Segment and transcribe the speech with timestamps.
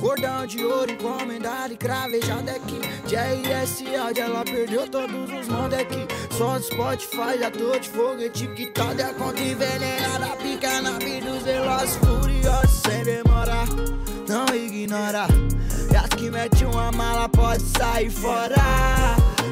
[0.00, 2.80] Cordão de ouro encomendado e cravejado aqui.
[3.04, 6.08] JS Audi, ela perdeu todos os aqui.
[6.30, 10.34] Só do Spotify, já tô de foguete que tá de conta envenenada.
[10.36, 13.66] Pica na vida dos velozes furiosos sem demorar.
[14.26, 15.26] Não ignora.
[15.92, 18.56] E as que mete uma mala pode sair fora.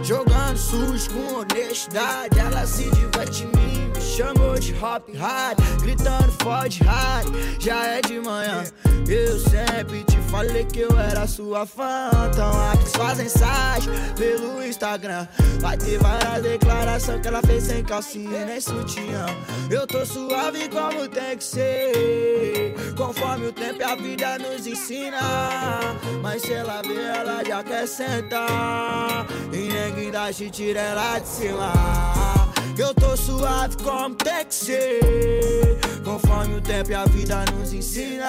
[0.02, 1.45] Jogando sujo com
[1.76, 2.38] honestidade.
[2.38, 5.58] Ela se diverte em mim, chamou de hop hard.
[5.82, 7.28] Gritando fode hard,
[7.60, 8.64] já é de manhã.
[9.06, 12.10] Eu sempre te falei que eu era sua fã.
[12.32, 15.28] Então aqui fazem mensagem pelo Instagram.
[15.60, 19.26] Vai ter várias declarações que ela fez sem calcinha nem sutiã.
[19.70, 22.74] Eu tô suave como tem que ser.
[22.96, 25.20] Conforme o tempo e a vida nos ensina.
[26.22, 29.26] Mas se ela vê, ela já quer sentar.
[29.52, 32.35] E ninguém dá te tira ela de cima.
[32.78, 35.78] Eu tô suave como tem que ser.
[36.04, 38.26] Conforme o tempo e a vida nos ensina.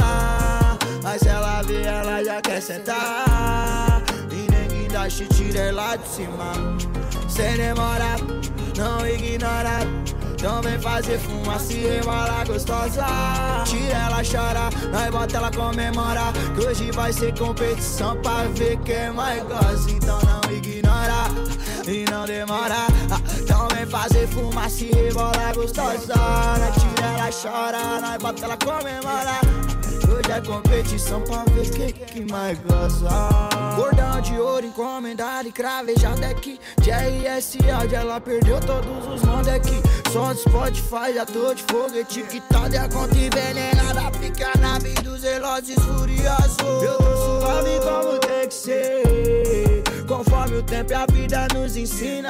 [1.03, 4.01] Mas ela vê, ela já quer sentar.
[4.31, 6.53] E ninguém dá te tira ela de cima.
[7.27, 8.15] Sem demora,
[8.77, 9.79] não ignora.
[10.33, 13.03] Então vem fazer fumaça e rebola gostosa
[13.65, 19.09] Tira ela chora, nós bota ela comemora Que hoje vai ser competição pra ver quem
[19.13, 21.25] mais gosta Então não ignora
[21.89, 22.87] e não demora
[23.39, 26.13] Então vem fazer fumaça e rebola gostosa.
[26.79, 29.39] Tira ela chora, nós bota ela comemora.
[30.09, 33.09] Hoje é competição pra ver quem que mais gosta
[33.75, 39.81] Cordão de ouro encomendado e cravejado aqui JS Audi, ela perdeu todos os mandos aqui
[40.11, 45.01] Só do Spotify, já tô de foguete Que tá de conta envenenada Fica na vida
[45.01, 46.57] dos velozes furiosos.
[46.83, 49.36] Eu tô suave como tem que ser
[50.07, 52.29] Conforme o tempo e a vida nos ensina.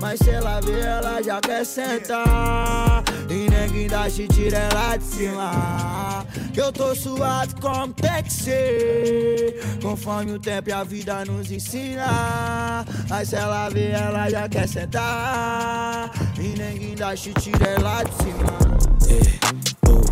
[0.00, 3.04] Mas se ela vê, ela já quer sentar.
[3.30, 6.26] E ninguém dá te tira ela de cima.
[6.52, 9.60] Que eu tô suave como tem que ser.
[9.80, 12.84] Conforme o tempo e a vida nos ensina.
[13.08, 16.10] Mas se ela vê, ela já quer sentar.
[16.38, 18.74] E ninguém dá te tira ela de cima.
[19.08, 19.40] Yeah,
[19.88, 20.02] oh,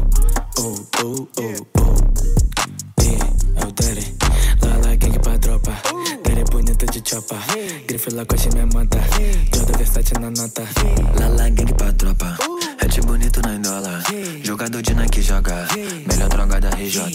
[0.59, 2.12] oh, oh, oh, oh.
[6.83, 7.37] Bonita de chopa.
[7.87, 8.99] Grife Lacoste me mata.
[9.53, 10.63] Joda Versace na nota.
[11.17, 12.37] Lala gang pra tropa.
[12.81, 14.03] Hat bonito na indola.
[14.43, 15.69] Jogador de Nike joga.
[16.07, 17.15] Melhor droga da RJ.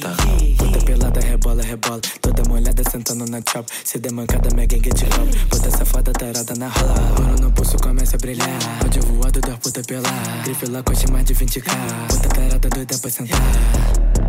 [0.58, 2.00] Puta pelada, rebola, rebola.
[2.22, 3.68] Toda molhada sentando na chop.
[3.84, 5.38] Se der mancada, minha gang de love.
[5.50, 7.20] Puta safada, tarada na rola.
[7.20, 8.48] Ouro no pulso começa a brilhar.
[8.80, 10.44] Pode voado da puta pelar.
[10.46, 11.70] Grife Lacoste mais de 20k.
[12.08, 14.27] Puta tarada doida pra sentar.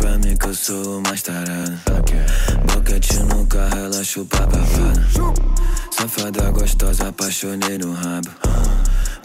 [0.00, 1.78] Pra mim que eu sou o mais tarado.
[2.72, 5.34] Boquete no carro, ela chupa babado.
[5.90, 8.30] Safada gostosa, apaixonei no rabo.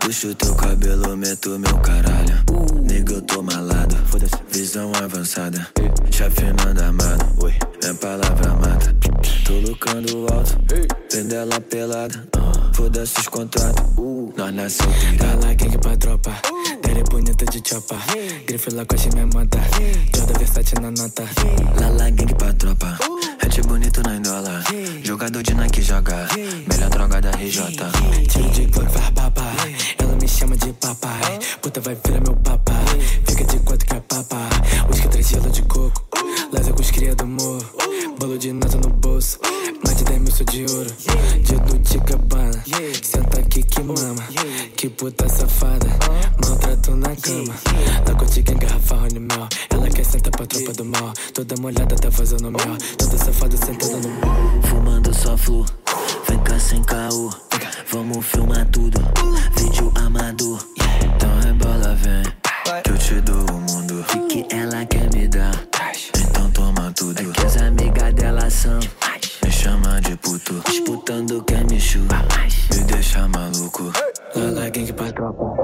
[0.01, 2.43] Puxo teu cabelo, meto meu caralho.
[2.81, 3.95] Nigga, eu tô malado.
[4.51, 5.65] Visão avançada.
[6.11, 7.25] Chefe manda amado.
[7.81, 8.93] Minha palavra mata.
[9.45, 10.59] Tô lucrando alto.
[11.09, 12.27] Vendo ela pelada.
[12.73, 13.83] Foda-se os contratos.
[14.37, 15.39] Nós nasceu tirado.
[15.39, 16.31] Lala gang pra tropa.
[16.81, 17.95] Daddy bonita de chopa.
[18.45, 19.59] Grife Lacoste me mata.
[20.13, 21.23] Joda Versace na nota.
[21.79, 22.97] Lala gang pra tropa.
[23.41, 24.63] Hat bonito na indola.
[25.03, 26.27] Jogador de Nike joga.
[26.67, 27.77] Melhor droga da RJ.
[28.27, 29.95] Tiro de Glock faz.
[29.97, 31.39] Ela me chama de papai.
[31.61, 32.99] Puta vai virar meu papai.
[33.25, 34.49] Fica de quatro que é papai.
[34.89, 36.05] Whisky três gelo de coco.
[36.51, 37.65] Laser com os cria do morro.
[38.19, 39.39] Bolo de nata no bolso.
[39.83, 40.89] Mais de 10 mil sou de ouro.
[41.47, 42.63] Dedo de cabana.
[43.01, 44.23] Senta aqui que mama.
[44.75, 45.87] Que puta safada.
[46.41, 47.53] Maltrato na cama.
[48.05, 49.47] Narcotica em garrafa Rony Mel.
[49.69, 51.13] Ela quer sentar pra tropa do mal.
[51.33, 52.77] Toda molhada tá fazendo mel.
[52.97, 54.61] Toda safada sentada no mal.
[54.69, 55.65] Fumando só flu,
[56.27, 57.29] vem cá sem caô.
[57.91, 58.99] Vamos filmar tudo,
[59.57, 60.59] vídeo amador.
[61.03, 62.23] Então rebola, vem,
[62.83, 64.05] que eu te dou o mundo.
[64.15, 65.55] O que ela quer me dar,
[66.17, 67.44] então toma tudo.
[68.55, 68.79] É que são,
[69.43, 70.61] me chama de puto.
[70.65, 72.23] Disputando quem me chupa,
[72.73, 73.91] me deixa maluco.
[74.33, 75.55] Lala gang pra tropa.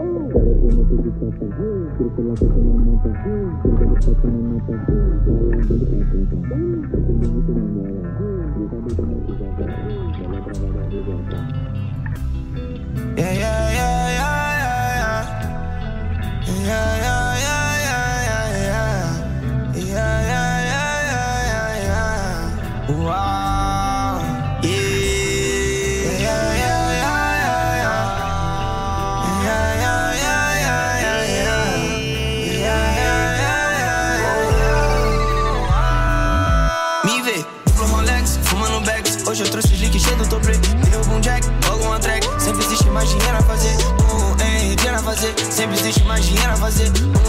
[45.22, 45.52] Fazer.
[45.52, 47.21] Sempre existe mais dinheiro a fazer.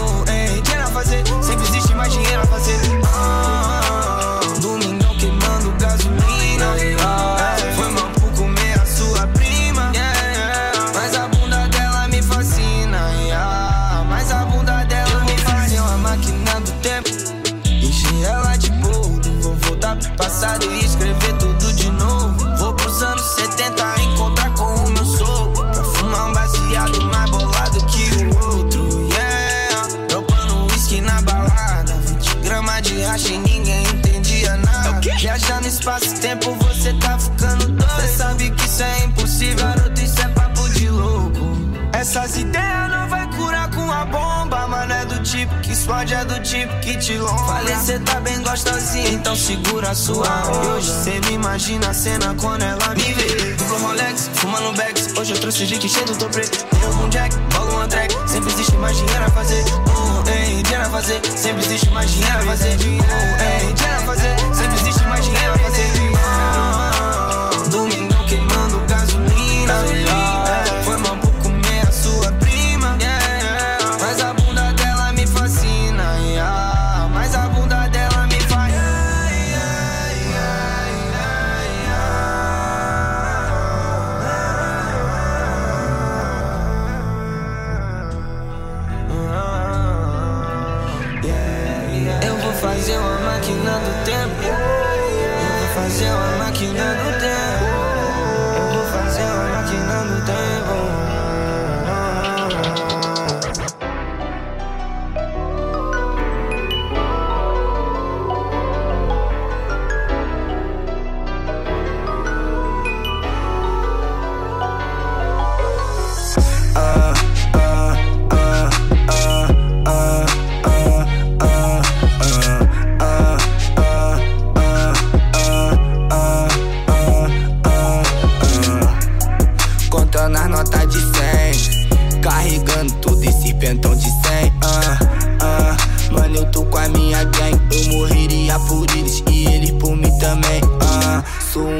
[46.03, 47.45] Explode, é do tipo que te lomba.
[47.45, 50.65] Falei, cê tá bem gostosinha, então segura a sua onda.
[50.65, 53.53] E hoje cê me imagina a cena quando ela me vê.
[53.53, 55.13] Duplo Rolex, fumando bags.
[55.17, 56.43] Hoje eu trouxe Jique cheio do toprê.
[56.83, 58.13] Eu com Jack, bolo um track.
[58.27, 59.63] Sempre existe mais dinheiro a fazer.
[59.63, 61.21] Uh, ei, dinheiro a fazer.
[61.35, 62.75] Sempre existe mais dinheiro a fazer.
[62.75, 64.52] Uh, ei, dinheiro a fazer.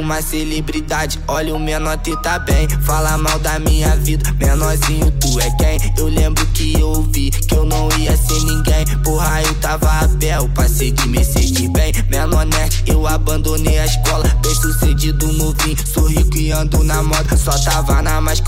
[0.03, 2.67] Uma celebridade, olha o menor tá bem.
[2.85, 5.94] Fala mal da minha vida, menorzinho tu é quem?
[5.97, 8.85] Eu lembro que eu ouvi que eu não ia ser ninguém.
[9.03, 11.94] Porra, eu tava a pé, eu passei de Mercedes bem.
[12.09, 14.25] Menor nerd, eu abandonei a escola.
[14.41, 17.38] Bem sucedido, novinho, sou rico e ando na moda.
[17.38, 18.41] Só tava na mais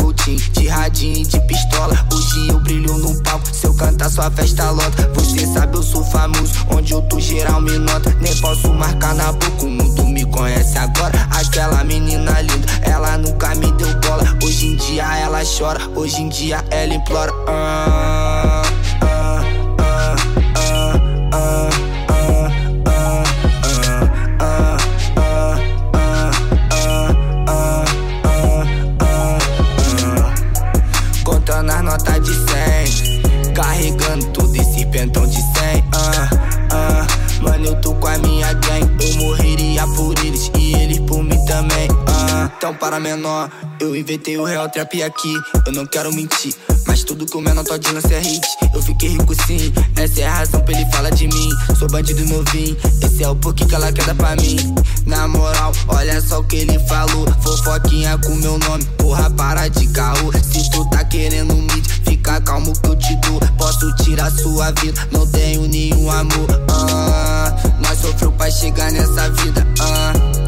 [0.51, 2.05] de radinho e de pistola.
[2.13, 5.09] Hoje eu brilho no palco, se eu cantar sua festa lota.
[5.13, 8.13] Você sabe eu sou famoso, onde eu tô geral me nota.
[8.19, 12.67] Nem posso marcar na boca, o mundo me conhece agora castela, menina linda.
[12.81, 14.25] Ela nunca me deu bola.
[14.43, 17.31] Hoje em dia ela chora, hoje em dia ela implora.
[17.47, 18.61] Ah,
[19.01, 20.15] ah, ah,
[20.51, 20.89] ah,
[21.31, 21.75] ah.
[31.23, 35.45] Contando as notas de 100, carregando tudo esse pentão de 100.
[35.93, 36.29] Ah,
[36.71, 37.07] ah,
[37.41, 38.53] mano, eu tô com a minha
[42.65, 42.69] ah.
[42.69, 45.33] Então para menor, eu inventei o real trap aqui
[45.67, 46.55] Eu não quero mentir.
[46.87, 48.41] Mas tudo que o menor tá lança é hit.
[48.73, 51.49] Eu fiquei rico sim, essa é a razão pra ele falar de mim.
[51.77, 54.55] Sou bandido novinho, esse é o porquê que ela quer dar pra mim.
[55.05, 57.27] Na moral, olha só o que ele falou.
[57.43, 62.73] Fofoquinha com meu nome, porra para de caô Se tu tá querendo mídia, fica calmo
[62.79, 63.39] que eu te dou.
[63.57, 66.47] Posso tirar sua vida, não tenho nenhum amor.
[66.71, 69.67] Ah, Nós sofreu pra chegar nessa vida.
[69.79, 70.44] Ah,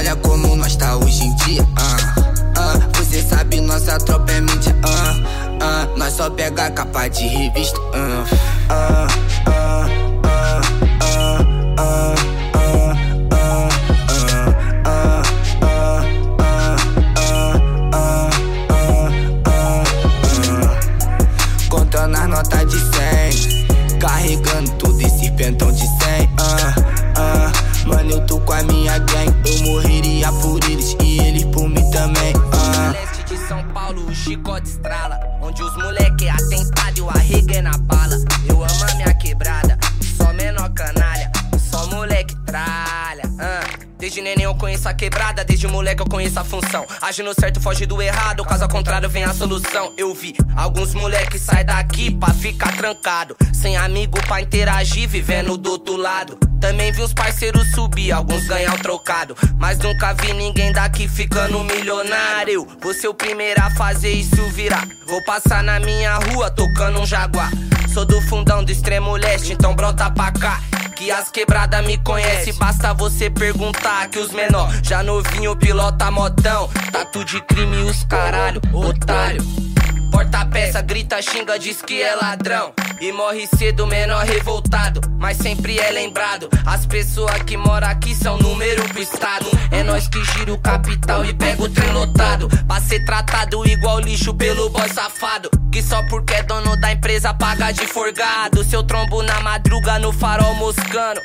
[0.00, 1.62] olha como nós tá hoje em dia.
[1.62, 2.20] Uh,
[2.58, 4.74] uh, você sabe, nossa tropa é mídia.
[4.82, 5.20] Uh,
[5.62, 7.78] uh, nós só pega a capa de revista.
[7.78, 8.24] Uh,
[8.70, 9.06] uh,
[9.50, 9.90] uh,
[22.66, 26.28] de 100 Carregando tudo esse pentão de 100 uh,
[27.18, 31.90] uh, Mano, eu tô com a minha gang morreria por eles e eles por mim
[31.90, 32.92] também ah.
[32.92, 35.18] leste de São Paulo, o chicote estrala.
[35.40, 38.16] Onde os moleque é atentado e o arrego é na bala.
[38.48, 39.78] Eu amo a minha quebrada,
[40.16, 41.30] só menor canalha.
[41.70, 43.22] Só moleque tralha.
[43.40, 43.80] ah.
[43.98, 46.86] Desde neném eu conheço a quebrada, desde moleque eu conheço a função.
[47.02, 49.92] Agindo certo, foge do errado, caso contrário vem a solução.
[49.96, 53.36] Eu vi alguns moleque sai daqui pra ficar trancado.
[53.52, 56.49] Sem amigo pra interagir, vivendo do outro lado.
[56.60, 59.36] Também vi uns parceiros subir, alguns ganhar um trocado.
[59.58, 62.66] Mas nunca vi ninguém daqui ficando milionário.
[62.80, 64.86] Vou ser o primeiro a fazer isso virar.
[65.06, 67.50] Vou passar na minha rua tocando um jaguar.
[67.92, 70.60] Sou do fundão do extremo leste, então brota pra cá.
[70.94, 74.08] Que as quebradas me conhecem, basta você perguntar.
[74.08, 76.68] Que os menor já novinho pilota modão.
[76.92, 79.42] Tatu de crime os caralho, otário.
[80.10, 82.72] Porta peça, grita, xinga, diz que é ladrão.
[83.00, 86.50] E morre cedo, menor revoltado, mas sempre é lembrado.
[86.66, 89.46] As pessoas que moram aqui são número pro estado.
[89.70, 92.48] É nós que gira o capital e pega o trem lotado.
[92.66, 95.48] Pra ser tratado igual lixo pelo boy safado.
[95.72, 98.62] Que só porque é dono da empresa paga de forgado.
[98.64, 101.20] Seu trombo na madruga no farol moscando.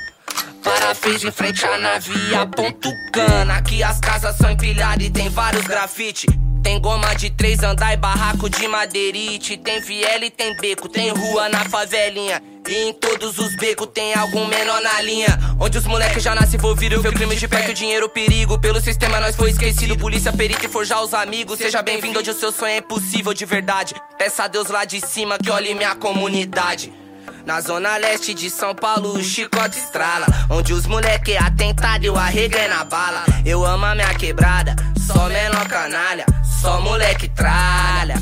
[0.64, 3.58] Parafez em frente à navia, ponto cana.
[3.58, 6.28] Aqui as casas são empilhadas e tem vários grafite.
[6.66, 9.56] Tem goma de três andar e barraco de madeirite.
[9.56, 12.42] Tem viela e tem beco, tem rua na favelinha.
[12.68, 15.28] E em todos os becos tem algum menor na linha.
[15.60, 17.04] Onde os moleques já nascem envolvidos.
[17.04, 18.58] Foi crime de perto, dinheiro, perigo.
[18.58, 19.96] Pelo sistema nós foi esquecido.
[19.96, 21.60] Polícia, perita e forjar os amigos.
[21.60, 23.94] Seja bem-vindo onde o seu sonho é impossível de verdade.
[24.18, 26.92] Peça a Deus lá de cima que olhe minha comunidade.
[27.46, 30.26] Na zona leste de São Paulo, o chicote estrala.
[30.50, 33.24] Onde os moleque atentado e o arrega é na bala.
[33.46, 34.76] Eu amo a minha quebrada,
[35.06, 36.26] só menor canalha,
[36.60, 38.16] só moleque tralha.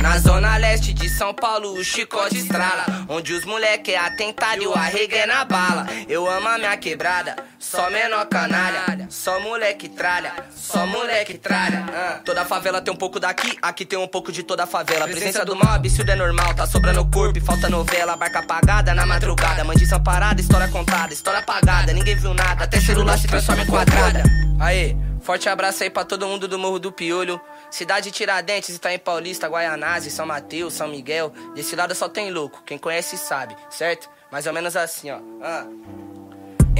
[0.00, 2.86] Na zona leste de São Paulo, o chicote estrala.
[3.06, 5.86] Onde os moleque atentado e o arrega é na bala.
[6.08, 11.84] Eu amo a minha quebrada, só menor canalha, só moleque tralha, só moleque tralha.
[11.92, 12.20] Ah.
[12.24, 15.06] Toda favela tem um pouco daqui, aqui tem um pouco de toda a favela.
[15.06, 18.16] Presença do mal, absurdo é normal, tá sobrando corpo e falta novela.
[18.16, 21.92] Barca apagada na madrugada, mandição parada, história contada, história apagada.
[21.92, 24.22] Ninguém viu nada, até celular se transforma em quadrada.
[24.58, 25.09] Aê.
[25.20, 27.40] Forte abraço aí pra todo mundo do Morro do Piolho.
[27.70, 31.32] Cidade Tiradentes, Itaim Paulista, Guaianazes, São Mateus, São Miguel.
[31.54, 34.10] Desse lado só tem louco, quem conhece sabe, certo?
[34.30, 35.20] Mais ou menos assim, ó.
[35.42, 35.66] Ah.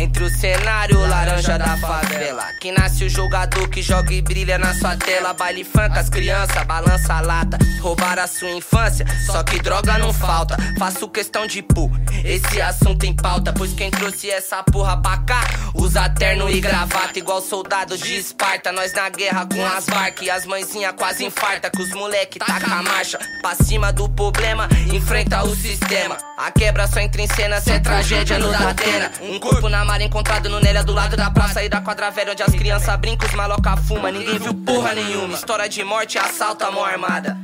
[0.00, 4.73] Entre o cenário laranja da favela Que nasce o jogador que joga e brilha na
[4.73, 5.35] sua tela.
[5.35, 10.11] Baile funk, as crianças, balança a lata Roubaram a sua infância, só que droga não
[10.11, 10.57] falta.
[10.78, 11.90] Faço questão de pôr
[12.25, 15.42] esse assunto em pauta Pois quem trouxe essa porra pra cá
[15.75, 18.73] Usa terno e gravata igual soldado de Esparta.
[18.73, 22.75] Nós na guerra com as barcas e as mãezinha quase infarta Que os moleque taca
[22.75, 27.61] a marcha Pra cima do problema, enfrenta o sistema A quebra só entra em cena,
[27.61, 31.30] cê é tragédia no Datena Um corpo na mar encontrado no Nélia do lado da
[31.30, 34.94] praça e da quadra velha Onde as crianças brincam, os maloca fuma Ninguém viu porra
[34.94, 35.35] nenhuma.
[35.35, 37.37] História de morte, assalto a mão armada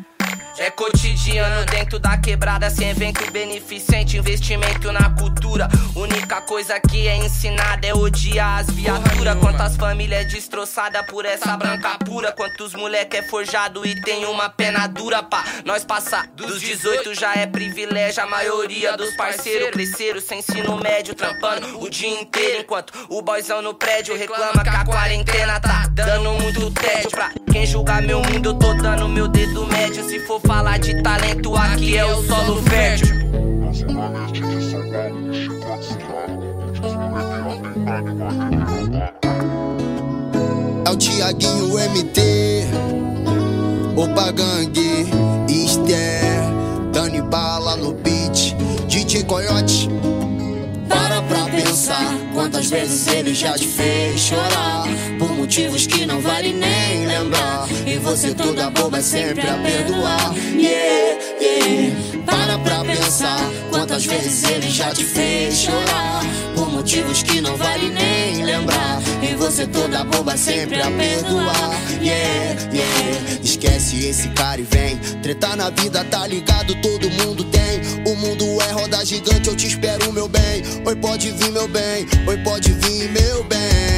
[0.59, 5.69] é cotidiano dentro da quebrada, sem evento beneficente, investimento na cultura.
[5.95, 9.39] Única coisa que é ensinada é odiar as viaturas.
[9.39, 12.33] Quantas famílias destroçadas por essa branca pura.
[12.33, 16.27] Quantos moleque é forjado e tem uma pena dura pra nós passar.
[16.29, 21.91] Dos 18 já é privilégio, a maioria dos parceiros cresceram sem ensino médio, trampando o
[21.91, 22.63] dia inteiro.
[22.63, 27.67] Enquanto o boyzão no prédio reclama que a quarentena tá dando muito tédio pra quem
[27.67, 28.51] julgar meu mundo.
[28.51, 30.05] Eu tô dando meu dedo médio.
[30.09, 33.17] Se for falar de talento, aqui é o solo fértil.
[40.85, 42.21] É o Tiaguinho MT,
[43.97, 45.07] Opa Gangue,
[45.49, 46.21] Esther,
[46.93, 48.55] Dani Bala no beat,
[48.87, 49.89] DJ Coyote.
[51.77, 54.85] Pensar quantas vezes ele já te fez chorar
[55.19, 57.69] Por motivos que não vale nem lembrar.
[57.87, 60.35] E você toda boba sempre a perdoar.
[60.55, 61.95] Yeah, yeah.
[62.25, 66.23] Para pra pensar quantas vezes ele já te fez chorar
[66.55, 69.03] Por motivos que não vale nem lembrar.
[69.23, 71.75] E você toda boba sempre a perdoar.
[72.01, 74.97] Yeah, yeah Esquece esse cara e vem.
[75.23, 77.81] Tretar na vida tá ligado, todo mundo tem.
[78.07, 80.63] O mundo é roda gigante, eu te espero meu bem.
[80.85, 83.96] Oi pode vir meu bem, oi pode vir meu bem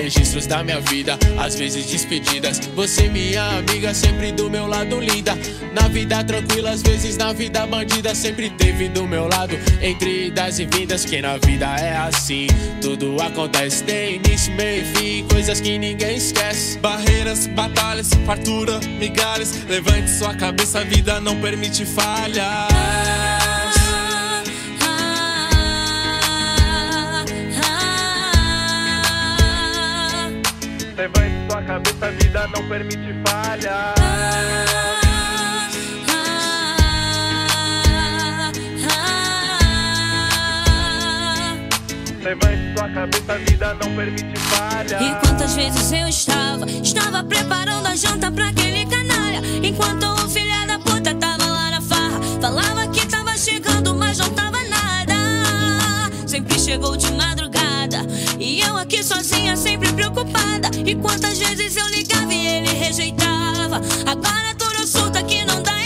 [0.00, 2.60] Registros da minha vida, às vezes despedidas.
[2.76, 5.36] Você, minha amiga, sempre do meu lado, linda.
[5.74, 9.58] Na vida tranquila, às vezes na vida bandida, sempre teve do meu lado.
[9.82, 12.46] Entre idas e vindas, que na vida é assim.
[12.80, 15.26] Tudo acontece, tem início, meio fim.
[15.28, 16.78] Coisas que ninguém esquece.
[16.78, 19.64] Barreiras, batalhas, fartura, migalhas.
[19.68, 23.07] Levante sua cabeça, a vida não permite falhas.
[31.78, 33.94] Cabeça, a vida não permite falhas.
[42.20, 45.00] Levante sua cabeça, a vida não permite falhas.
[45.00, 49.40] E quantas vezes eu estava, estava preparando a janta pra aquele canalha.
[49.62, 54.30] Enquanto o filho da puta tava lá na farra, falava que tava chegando, mas não
[54.30, 55.14] tava nada.
[56.26, 57.67] Sempre chegou de madrugada.
[58.40, 60.70] E eu aqui sozinha, sempre preocupada.
[60.86, 63.80] E quantas vezes eu ligava e ele rejeitava.
[64.06, 65.77] Agora tudo solta que não dá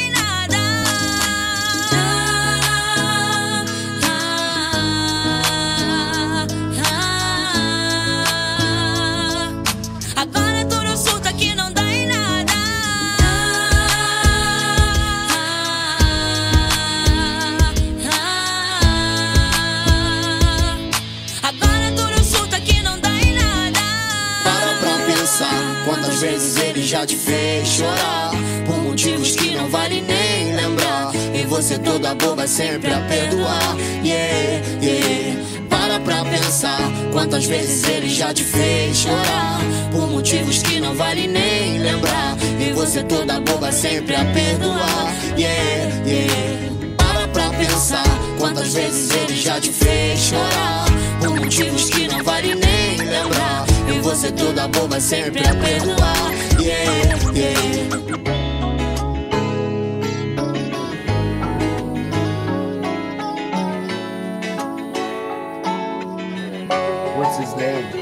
[27.06, 28.30] te fez chorar
[28.66, 31.12] Por motivos que não vale nem lembrar.
[31.34, 33.76] E você toda boba sempre a perdoar.
[34.04, 35.42] Yeah, yeah.
[35.68, 36.78] Para pra pensar
[37.12, 42.36] quantas vezes ele já te fez chorar Por motivos que não vale nem lembrar.
[42.60, 45.14] E você toda boba sempre a perdoar.
[45.36, 46.96] Yeah, yeah.
[46.96, 48.04] Para pra pensar
[48.38, 50.84] quantas vezes ele já te fez chorar
[51.20, 53.71] Por motivos que não vale nem lembrar
[54.02, 58.02] você toda boba sempre a perdoar Yeah, yeah
[67.16, 68.01] What's his name?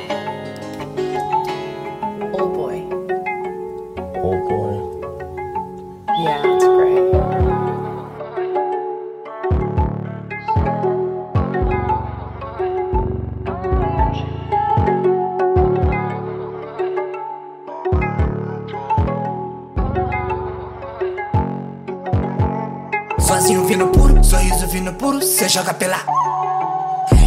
[25.50, 25.98] Joga pela.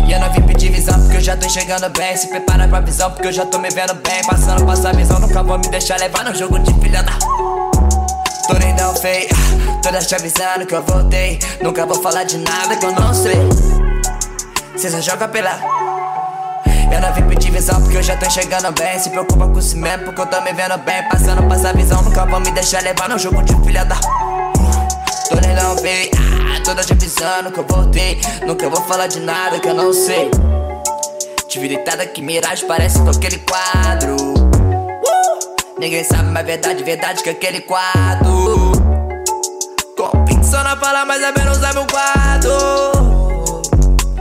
[0.08, 2.16] E eu não vim pedir visão porque eu já tô enxergando bem.
[2.16, 4.24] Se prepara pra visão porque eu já tô me vendo bem.
[4.26, 7.12] Passando, passa a visão, nunca vou me deixar levar no jogo de filha da.
[8.48, 9.28] Tô lindão feio,
[9.82, 11.38] todas te avisando que eu voltei.
[11.62, 13.36] Nunca vou falar de nada que eu não sei.
[14.78, 15.60] Cê só joga pela.
[16.92, 19.00] Eu não vim pedir visão porque eu já tô enxergando bem.
[19.00, 21.04] Se preocupa com si mesmo porque eu tô me vendo bem.
[21.10, 23.96] Passando, passa a visão, nunca vou me deixar levar no jogo de filha da.
[23.96, 28.20] Tô lindão feio, ah, toda te avisando que eu voltei.
[28.46, 30.32] Nunca vou falar de nada que eu não sei.
[31.48, 34.16] Te deitada que miragem parece com aquele quadro.
[34.16, 35.80] Uh!
[35.80, 38.72] Ninguém sabe, mas verdade, verdade que aquele quadro.
[39.96, 42.52] Convicção na fala, mas é menos é meu quadro.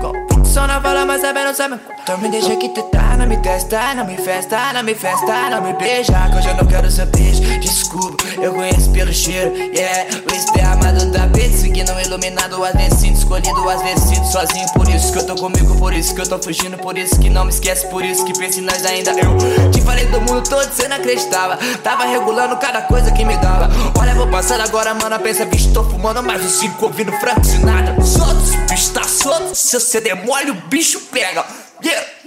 [0.01, 1.81] Convicção na fala, mas é menos é quadro.
[2.03, 5.51] Então me deixa que tu tá, não me testa, não me festa, não me festa,
[5.51, 6.13] não me beija.
[6.31, 7.43] Que eu não quero seu beijo.
[7.61, 9.55] Desculpa, eu conheço pelo cheiro.
[9.57, 12.65] Yeah, o esperma do tapete, seguindo iluminado.
[12.65, 14.67] Às vezes sinto escolhido, às vezes sinto sozinho.
[14.73, 16.79] Por isso que eu tô comigo, por isso que eu tô fugindo.
[16.79, 19.11] Por isso que não me esquece, por isso que pensa em nós ainda.
[19.13, 21.59] Eu te falei do mundo todo, cê não acreditava.
[21.83, 23.71] Tava regulando cada coisa que me dava.
[23.99, 25.19] Olha, vou passar agora, mano.
[25.21, 28.01] Pensa, bicho, tô fumando mais uns cinco ouvindo Frank Sinatra.
[28.05, 29.55] Solto, bicho tá solto.
[29.55, 31.45] Se você demole, o bicho pega.
[31.85, 32.22] Yeah.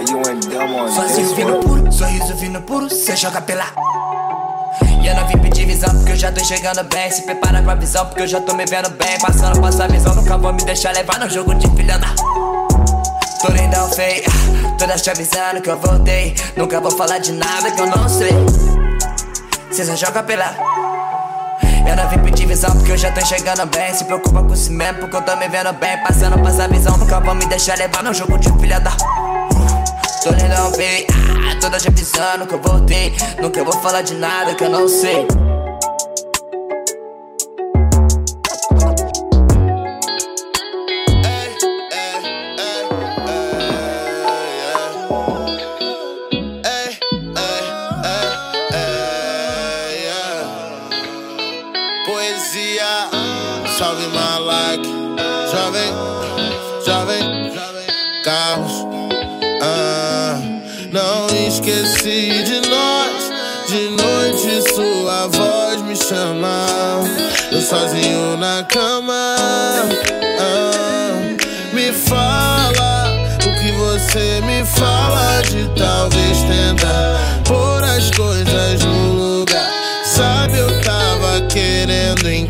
[0.00, 3.66] Boy, you ain't dumb on Sozinho vindo puro, sorriso vindo puro, cê joga pela.
[5.02, 7.10] E eu não vim pedir visão porque eu já tô enxergando bem.
[7.10, 9.18] Se prepara pra visão porque eu já tô me vendo bem.
[9.18, 12.08] Passando, passa a visão, nunca vou me deixar levar no jogo de filha da.
[13.40, 16.34] Tô lindão feio, ah, todas te avisando que eu voltei.
[16.56, 18.32] Nunca vou falar de nada que eu não sei.
[19.70, 20.54] Cê só joga pela.
[21.86, 23.92] Eu não vim pedir visão porque eu já tô enxergando bem.
[23.92, 25.98] Se preocupa com si mesmo porque eu tô me vendo bem.
[26.02, 28.92] Passando, passa a visão, nunca vou me deixar levar no jogo de filha da.
[30.30, 33.12] Tô lindão feio, ah, toda te avisando que eu voltei.
[33.42, 35.26] Nunca vou falar de nada que eu não sei.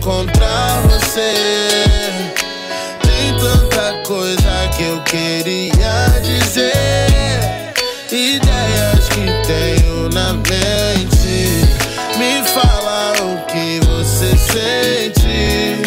[0.00, 1.34] Encontrar você.
[3.02, 7.74] Tem tanta coisa que eu queria dizer.
[8.10, 11.66] Ideias que tenho na mente.
[12.16, 15.82] Me fala o que você sente.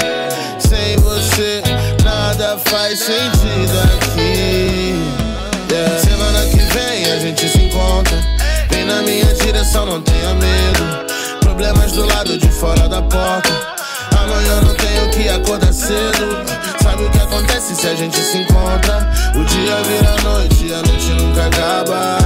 [0.59, 1.63] Sem você,
[2.03, 4.93] nada faz sentido aqui.
[5.71, 5.99] Yeah.
[5.99, 8.17] Semana que vem a gente se encontra.
[8.69, 11.39] Vem na minha direção, não tenha medo.
[11.41, 13.72] Problemas do lado de fora da porta
[14.33, 16.43] amanhã tenho que acordar cedo.
[16.81, 19.09] Sabe o que acontece se a gente se encontra?
[19.35, 22.17] O dia vira noite, e a noite nunca acaba.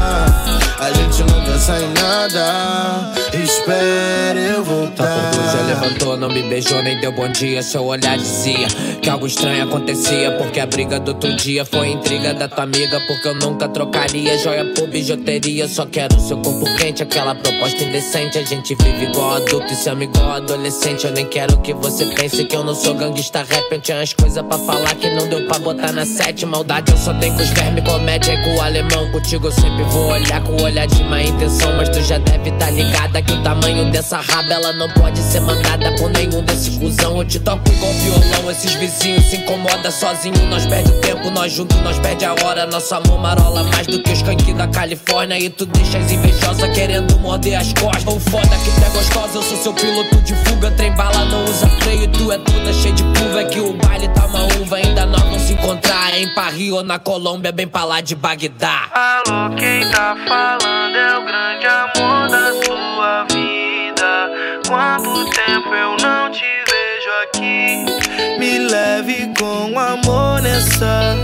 [0.79, 3.13] A gente não pensar em nada.
[3.33, 5.31] Espere eu voltar.
[5.31, 7.63] Tá a levantou, não me beijou, nem deu bom dia.
[7.63, 8.67] Seu olhar dizia
[9.01, 10.31] que algo estranho acontecia.
[10.37, 12.99] Porque a briga do outro dia foi intriga da tua amiga.
[13.07, 15.67] Porque eu nunca trocaria joia por bijuteria.
[15.67, 18.37] Só quero seu corpo quente, aquela proposta indecente.
[18.37, 21.05] A gente vive igual adulto e se ama igual adolescente.
[21.05, 23.71] Eu nem quero que você pense que eu não sou gangsta rap.
[23.71, 26.45] Eu tinha as coisas pra falar que não deu pra botar na sete.
[26.45, 29.11] Maldade eu só tenho com os vermes, comédia e com o alemão.
[29.11, 31.46] Contigo eu sempre vou olhar com o olhar de má intenção.
[31.77, 35.39] Mas tu já deve tá ligada que o tamanho dessa raba ela não pode ser
[35.39, 37.17] mandada por nenhum desse cuzão.
[37.17, 40.45] Eu te toco igual violão, esses vizinhos se incomoda sozinho.
[40.49, 42.65] Nós perde tempo, nós juntos, nós perde a hora.
[42.65, 45.39] Nosso amor marola mais do que os skunk da Califórnia.
[45.39, 48.05] E tu deixa as invejosas querendo morder as costas.
[48.05, 50.71] Ou foda que tu é gostosa, eu sou seu piloto de fuga.
[50.71, 53.41] Trem bala não usa freio, tu é toda cheia de curva.
[53.41, 56.83] É que o baile tá uma uva, ainda nós vamos se encontrar em Paris ou
[56.83, 58.89] na Colômbia, bem pra lá de Bagdá.
[58.91, 64.31] Alô, quem tá falando é o grande amor da sua vida.
[64.67, 68.39] Quanto tempo eu não te vejo aqui?
[68.39, 71.15] Me leve com amor nessa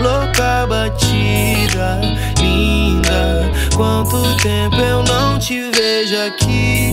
[0.00, 2.00] louca batida
[2.40, 3.50] linda.
[3.76, 6.92] Quanto tempo eu não te vejo aqui?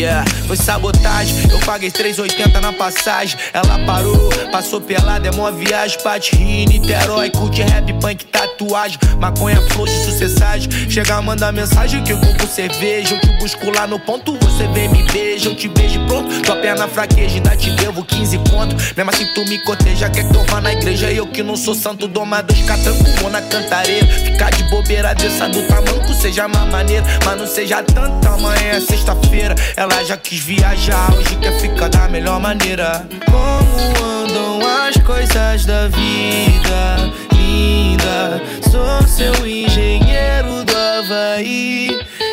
[0.00, 1.36] Yeah, foi sabotagem.
[1.50, 3.38] Eu paguei 3,80 na passagem.
[3.52, 5.98] Ela parou, passou pelada, é mó viagem.
[6.02, 8.98] Pate Rio, Niterói, curte rap, punk, tatuagem.
[9.18, 10.70] Maconha, flor de sucessagem.
[10.88, 13.14] Chega, manda mensagem que eu vou por cerveja.
[13.14, 15.50] Eu te busco lá no ponto, você vem me beija.
[15.50, 18.74] Eu te beijo pronto, tua perna fraqueja, ainda te devo 15 conto.
[18.96, 21.12] Mesmo assim tu me corteja, quer que eu vá na igreja.
[21.12, 24.06] Eu que não sou santo, doma dois catranco, vou na cantareira.
[24.06, 27.04] Ficar de bobeira dessa do tamanco, seja mais maneira.
[27.22, 29.54] Mas não seja tanto, amanhã é sexta-feira.
[29.76, 33.06] Ela já quis viajar, hoje quer ficar da melhor maneira.
[33.30, 37.12] Como andam as coisas da vida?
[37.32, 41.90] Linda, sou seu engenheiro do Havaí.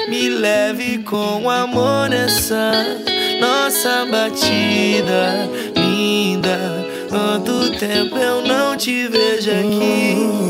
[0.10, 2.72] Me leve com amor nessa
[3.40, 5.50] nossa batida.
[5.76, 10.48] Linda, quanto tempo eu não te vejo aqui.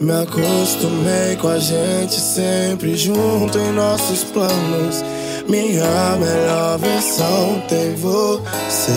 [0.00, 5.02] Me acostumei com a gente sempre junto em nossos planos.
[5.48, 8.92] Minha melhor versão tem você.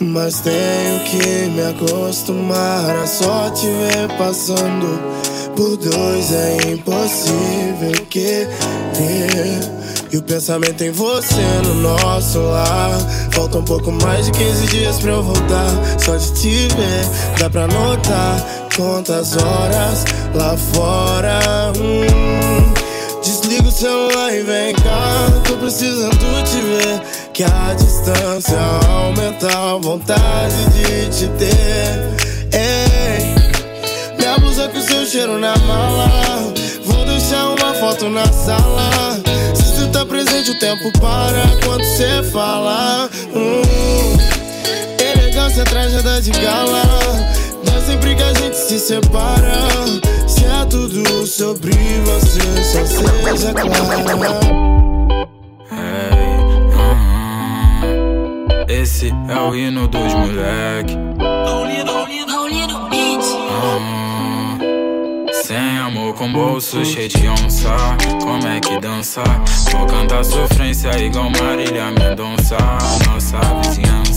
[0.00, 5.00] Mas tenho que me acostumar a só te ver passando.
[5.54, 8.48] Por dois é impossível querer.
[10.10, 12.98] E o pensamento em você no nosso lar.
[13.30, 15.70] Falta um pouco mais de 15 dias pra eu voltar.
[15.98, 20.04] Só de te ver, dá pra notar quantas horas
[20.34, 21.72] lá fora.
[21.78, 22.31] Hum.
[23.82, 25.42] Celular e vem cá.
[25.44, 27.02] Tô precisando te ver.
[27.32, 28.56] Que a distância
[28.88, 32.16] aumenta a vontade de te ter.
[32.52, 33.34] Ei,
[34.16, 36.08] minha blusa com seu cheiro na mala.
[36.84, 39.20] Vou deixar uma foto na sala.
[39.56, 43.10] Se tu tá presente, o tempo para quando cê fala.
[43.34, 44.16] Hum,
[44.96, 46.84] elegância, trajada de gala.
[47.64, 50.11] Dá sempre que a gente se separa.
[50.72, 54.40] Tudo sobre você, só seja clara.
[58.66, 60.96] Esse é o hino dos moleque.
[63.54, 64.56] Ah,
[65.44, 67.76] Sem amor com bolso cheio de onça
[68.22, 69.22] Como é que dança?
[69.72, 72.56] Vou cantar sofrência igual Marília Mendonça
[73.06, 74.11] Nossa vizinhança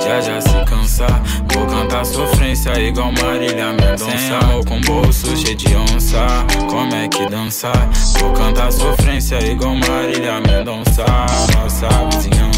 [0.00, 1.06] já já se cansa
[1.52, 4.16] Vou cantar sofrência igual Marília Mendonça.
[4.16, 6.26] Sem amor com bolso cheio de onça.
[6.68, 7.72] Como é que dança?
[8.20, 11.04] Vou cantar sofrência igual Marília Mendonça.
[11.54, 12.48] Nossa vizinhança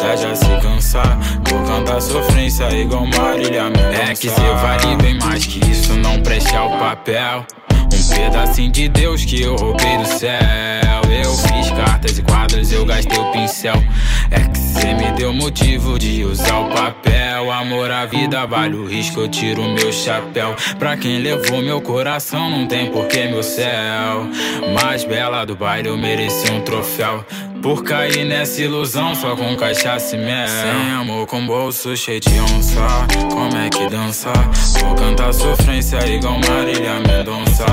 [0.00, 1.02] já já se cansa
[1.48, 6.20] Vou cantar sofrência igual Marília Mendonça É que cê vale bem mais que isso, não
[6.22, 7.44] preste ao papel
[7.94, 10.40] um pedacinho de Deus que eu roubei do céu.
[11.10, 13.74] Eu fiz cartas e quadros, eu gastei o pincel.
[14.30, 17.50] É que cê me deu motivo de usar o papel.
[17.50, 20.56] Amor à vida vale o risco, eu tiro meu chapéu.
[20.78, 24.26] Pra quem levou meu coração, não tem porquê meu céu.
[24.74, 27.24] Mais bela do baile, eu mereci um troféu.
[27.62, 32.40] Por cair nessa ilusão só com cachaça e mel Sem amor com bolso cheio de
[32.40, 32.80] onça.
[33.30, 34.32] Como é que dança?
[34.80, 37.64] Vou cantar sofrência igual Marília Mendonça.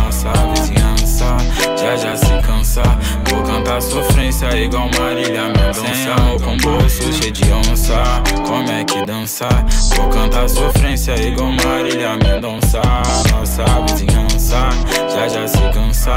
[0.00, 1.36] Nossa vizinhança
[1.78, 2.82] já já se cansa.
[3.30, 5.94] Vou cantar sofrência igual Marília Mendonça.
[5.94, 6.42] Sem amor.
[6.42, 8.02] Com bolso cheio de onça.
[8.44, 9.48] Como é que dança?
[9.94, 12.82] Vou cantar sofrência igual Marília Mendonça.
[13.30, 14.70] Nossa vizinhança
[15.08, 16.14] já já se cansa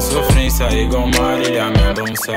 [0.00, 2.32] sofrência igual Marília Mendonça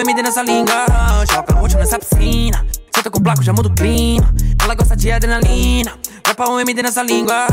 [0.00, 0.86] MD nessa língua.
[1.30, 2.64] Joga roxo nessa piscina.
[2.94, 4.32] Senta com placo, já muda o clima.
[4.62, 5.92] Ela gosta de adrenalina.
[6.28, 7.46] Dropa um MD nessa língua.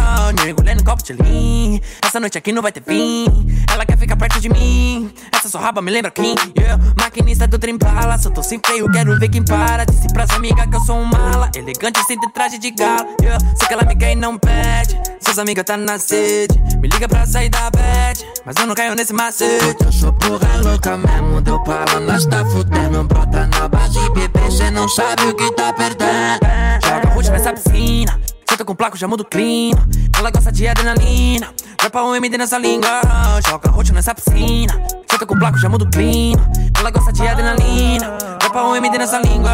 [0.43, 1.79] Mergulhando no copo de lean.
[2.05, 3.25] Essa noite aqui não vai ter fim.
[3.71, 5.13] Ela quer ficar perto de mim.
[5.33, 6.35] Essa sua raba me lembra quem?
[6.57, 6.83] Yeah.
[6.99, 8.17] Maquinista do trem bala.
[8.17, 9.85] Se eu tô sem freio, quero ver quem para.
[9.85, 11.49] Disse pras amigas que eu sou um mala.
[11.55, 13.07] Elegante sem ter traje de gala.
[13.21, 13.39] Yeah.
[13.55, 14.99] Sei que ela me quer e não pede.
[15.21, 16.59] Seus amigas tá na sede.
[16.81, 18.27] Me liga pra sair da bed.
[18.45, 19.85] Mas eu não caio nesse macete.
[19.85, 21.39] Eu sou porra louca mesmo.
[21.39, 23.05] Deu pala, nós tá fudendo.
[23.05, 24.51] Brota na base, bebê.
[24.51, 26.41] Cê não sabe o que tá perdendo.
[26.85, 28.19] Joga roxo nessa piscina.
[28.49, 29.87] Senta com placo, já muda o clima.
[30.17, 31.53] Ela gosta de adrenalina.
[31.79, 33.01] Dropa um MD nessa língua.
[33.47, 34.73] Joga roxo nessa piscina.
[35.09, 36.41] Senta com placo, já muda o clima.
[36.77, 38.17] Ela gosta de adrenalina.
[38.39, 39.51] Dropa um MD nessa língua.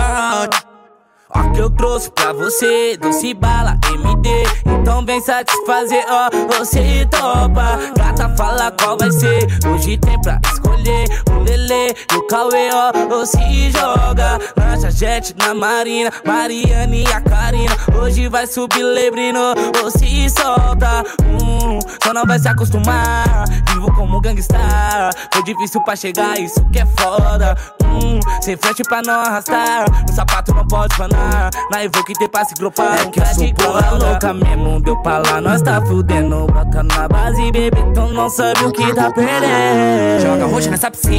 [1.34, 4.30] Ó que eu trouxe pra você, doce bala, MD
[4.66, 11.08] Então vem satisfazer, ó, você topa Gata fala qual vai ser, hoje tem pra escolher
[11.44, 14.40] Lele e o Cauê, ó, ou se joga.
[14.58, 17.76] Lancha jet na marina, Mariane e a Karina.
[18.02, 21.04] Hoje vai subir lebrino, ou se solta.
[21.24, 26.80] Hum, Só não vai se acostumar, vivo como gangstar Foi difícil pra chegar, isso que
[26.80, 27.56] é foda.
[27.84, 31.50] Hum, Sem frente pra não arrastar, o sapato não pode fanar.
[31.72, 35.20] Na Evoque tem pra se gropar É que eu sou porra louca mesmo Deu pra
[35.20, 36.48] lá, nós tá fudendo.
[36.48, 40.22] Bota na base, bebê, então não sabe o que tá perdendo.
[40.22, 41.12] Joga roxo nessa piscina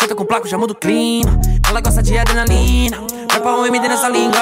[0.00, 1.38] Senta com placo, já muda o clima.
[1.68, 2.98] Ela gosta de adrenalina.
[3.30, 4.40] Vai pra um MD nessa língua.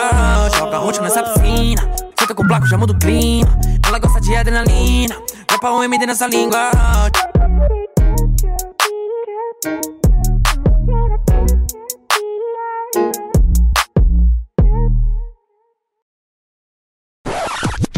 [0.56, 1.82] Joga roxo nessa piscina.
[2.18, 3.48] Senta com placo, já muda o clima.
[3.86, 5.16] Ela gosta de adrenalina.
[5.48, 6.70] Vai pra um MD nessa língua.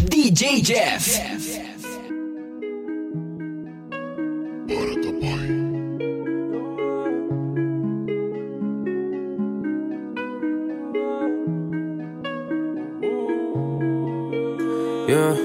[0.09, 1.21] DJ Jeff.
[4.67, 5.64] Bora, papai.
[15.15, 15.39] Yeah.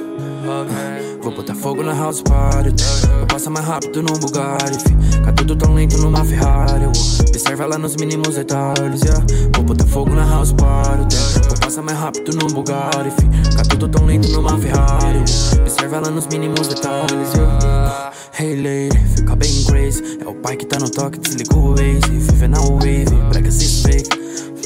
[1.21, 2.73] Vou botar fogo na house party.
[3.19, 4.79] Vou passar mais rápido num Bugatti.
[5.11, 6.85] Fica tudo tão lento numa Ferrari.
[6.87, 9.01] Observa lá nos mínimos detalhes.
[9.01, 9.23] Yeah.
[9.53, 11.15] Vou botar fogo na house party.
[11.47, 13.11] Vou passar mais rápido num Bugatti.
[13.51, 15.19] Fica tudo tão lento numa Ferrari.
[15.61, 17.31] Observa lá nos mínimos detalhes.
[17.35, 18.11] Yeah.
[18.39, 20.17] Hey lady, fica bem crazy.
[20.19, 21.99] É o pai que tá no toque, desliga o Waze.
[22.09, 24.17] Vive na wave, brega se fake.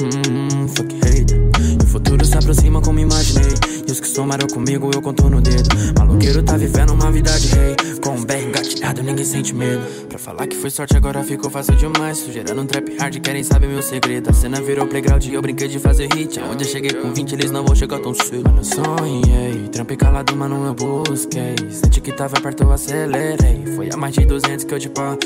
[0.02, 1.38] Hum, fuck hater.
[1.80, 3.54] E o futuro se aproxima como imaginei.
[3.86, 5.68] E os que somaram comigo eu conto no dedo.
[5.96, 7.76] Maloqueiro tá vivendo uma vida de rei.
[8.02, 9.82] Com um bem engatilhado, ninguém sente medo.
[10.08, 12.18] Pra falar que foi sorte, agora ficou fácil demais.
[12.18, 14.30] Sugerando um trap hard, querem saber meu segredo.
[14.30, 16.40] A cena virou playground e eu brinquei de fazer hit.
[16.40, 18.42] Aonde eu cheguei com 20, eles não vão chegar tão cedo.
[18.44, 19.68] Mano, sonhei.
[19.70, 21.54] Trampei calado, mano, eu busquei.
[21.70, 23.64] Senti que tava perto, eu acelerei.
[23.76, 25.24] Foi a mais de 200 que eu te passei.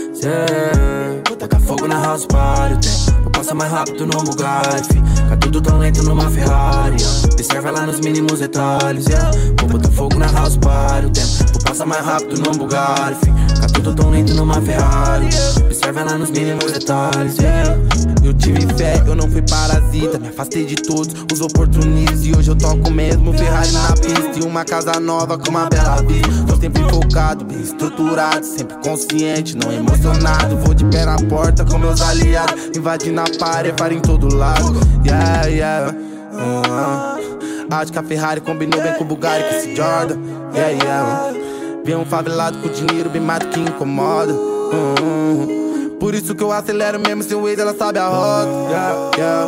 [1.39, 2.89] Taca fogo na house party,
[3.25, 4.95] o tempo passa mais rápido no Bugatti.
[4.95, 6.97] Fica tudo tão lento numa Ferrari.
[7.33, 9.07] Observa lá nos mínimos detalhes.
[9.07, 9.31] Yeah.
[9.61, 13.31] Vou botar fogo na house party, o tempo passa mais rápido no Bugatti.
[13.79, 15.29] Tudo tão lento numa Ferrari.
[15.65, 17.39] Observa lá nos mínimos detalhes.
[17.39, 17.79] Yeah.
[18.25, 20.19] Eu tive fé, eu não fui parasita.
[20.19, 22.27] Me afastei de todos os oportunistas.
[22.27, 24.33] E hoje eu toco mesmo Ferrari na pista.
[24.37, 26.29] E uma casa nova com uma bela vista.
[26.49, 28.45] Tô sempre focado, bem estruturado.
[28.45, 30.57] Sempre consciente, não emocionado.
[30.57, 32.77] Vou de pé na porta com meus aliados.
[32.77, 34.77] Invadindo a parede, para em todo lado.
[35.07, 35.95] Yeah, yeah.
[36.33, 40.19] Uh, acho que a Ferrari combinou bem com o Bugatti, com esse Jordan.
[40.53, 41.48] Yeah, yeah.
[41.89, 44.35] Vem um favelado com dinheiro bem mais do que incomoda.
[44.35, 48.51] Uh, por isso que eu acelero mesmo sem o Waze, ela sabe a rota.
[48.69, 49.47] Yeah, yeah.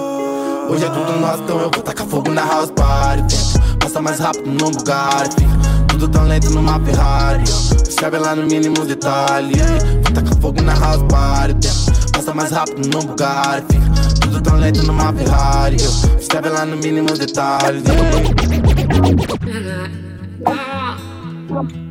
[0.70, 3.36] Hoje é tudo nosso, então eu vou tacar fogo na house party.
[3.36, 4.72] Tempo passa mais rápido no.
[4.72, 5.28] Fica
[5.88, 7.44] tudo tão lento numa Ferrari.
[7.78, 9.60] Observe lá no mínimo detalhe.
[10.02, 11.54] Vou tacar fogo na house party.
[11.60, 13.02] Tempo passa mais rápido no.
[13.02, 13.62] Fica
[14.18, 15.76] tudo tão lento numa Ferrari.
[16.14, 17.82] Observe lá no mínimo detalhe.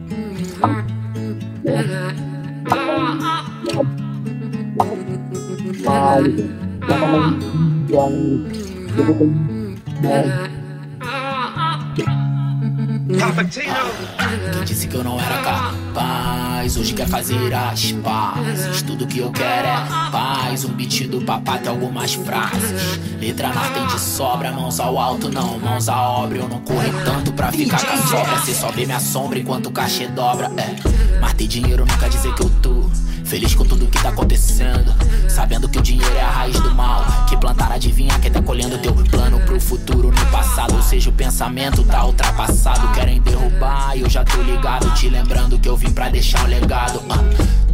[10.02, 10.50] Bye.
[13.10, 16.78] Quem disse que eu não era capaz?
[16.78, 18.84] Hoje quer fazer as pazes.
[18.84, 20.64] Tudo que eu quero é paz.
[20.64, 23.00] Um beat do papai tem algumas frases.
[23.20, 26.38] Letra mar tem de sobra, mãos ao alto, não, mãos à obra.
[26.38, 28.40] Eu não corri tanto pra ficar com a sobra.
[28.42, 30.52] Cê só vê minha sombra enquanto o cachê dobra.
[30.56, 30.76] É,
[31.20, 32.88] mas ter dinheiro quer dizer que eu tô.
[33.30, 34.92] Feliz com tudo que tá acontecendo.
[35.30, 37.06] Sabendo que o dinheiro é a raiz do mal.
[37.28, 40.74] Que plantar adivinha que tá colhendo teu plano pro futuro no passado.
[40.74, 42.92] Ou seja, o pensamento tá ultrapassado.
[42.92, 44.92] Querem derrubar e eu já tô ligado.
[44.96, 47.04] Te lembrando que eu vim pra deixar um legado.
[47.08, 47.24] Ah,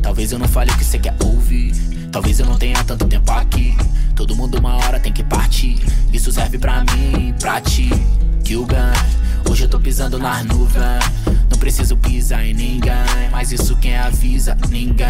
[0.01, 1.73] talvez eu não fale o que você quer ouvir.
[2.11, 3.77] Talvez eu não tenha tanto tempo aqui.
[4.13, 5.81] Todo mundo uma hora tem que partir.
[6.11, 7.89] Isso serve pra mim, pra ti.
[8.43, 8.93] Que o ganho.
[9.49, 11.03] Hoje eu tô pisando nas nuvens.
[11.49, 12.93] Não preciso pisar em ninguém.
[13.31, 14.57] Mas isso quem avisa?
[14.69, 15.07] Ninguém,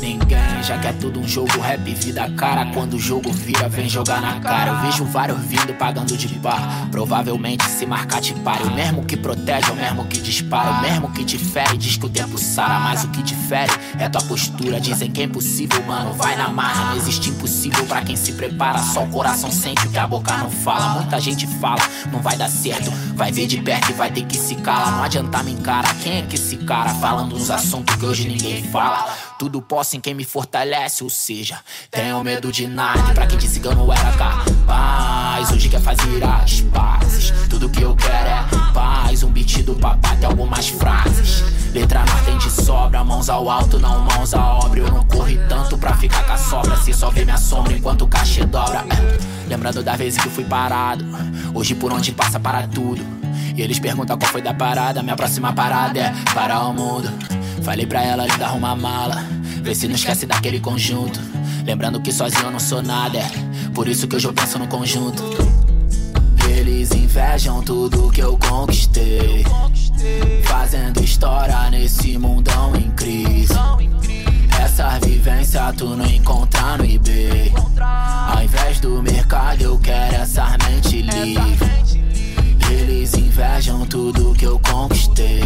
[0.00, 0.62] ninguém.
[0.62, 2.66] Já que é tudo um jogo, rap, vida cara.
[2.72, 4.70] Quando o jogo vira, vem jogar na cara.
[4.72, 6.88] Eu vejo vários vindo pagando de par.
[6.90, 8.64] Provavelmente se marcar te pare.
[8.64, 10.70] O mesmo que protege, o mesmo que dispara.
[10.70, 12.78] O mesmo que te fere, diz que o tempo sara.
[12.80, 14.80] Mas o que difere é tua postura.
[14.80, 16.12] Dizem que é impossível, mano.
[16.14, 16.90] Vai na marra.
[16.90, 18.78] Não existe impossível pra quem se prepara.
[18.78, 21.00] Só o coração sente o que a boca não fala.
[21.00, 22.90] Muita gente fala, não vai dar certo.
[23.14, 24.92] Vai ver de perto e vai ter que se calar.
[24.92, 25.94] Não adianta me encarar.
[26.00, 29.08] Quem é que esse cara falando os assuntos que hoje ninguém fala?
[29.44, 33.12] Tudo posso em quem me fortalece, ou seja, tenho medo de nada.
[33.12, 37.30] Pra quem disse que eu não era capaz, hoje quer fazer as pazes.
[37.50, 39.22] Tudo que eu quero é paz.
[39.22, 41.44] Um beat do papai tem algumas frases.
[41.74, 44.80] Letra na tem de sobra, mãos ao alto, não mãos à obra.
[44.80, 46.76] Eu não corri tanto pra ficar com a sobra.
[46.78, 48.82] Se só vê minha sombra enquanto o cachê dobra.
[49.46, 51.04] Lembrando da vez que fui parado.
[51.52, 53.04] Hoje por onde passa para tudo.
[53.54, 55.02] E eles perguntam qual foi da parada.
[55.02, 57.12] Minha próxima parada é parar o mundo.
[57.62, 59.24] Falei pra ela linda arrumar mala.
[59.62, 61.20] Vê se não esquece daquele conjunto.
[61.64, 63.18] Lembrando que sozinho eu não sou nada.
[63.18, 63.30] É
[63.74, 65.22] por isso que hoje eu penso no conjunto.
[66.48, 69.44] Eles invejam tudo que eu conquistei.
[70.44, 73.54] Fazendo história nesse mundão em crise.
[74.62, 77.52] Essa vivência tu não encontra no eBay.
[77.80, 81.83] Ao invés do mercado, eu quero essa mente livre.
[82.70, 85.40] Eles invejam tudo que eu conquistei.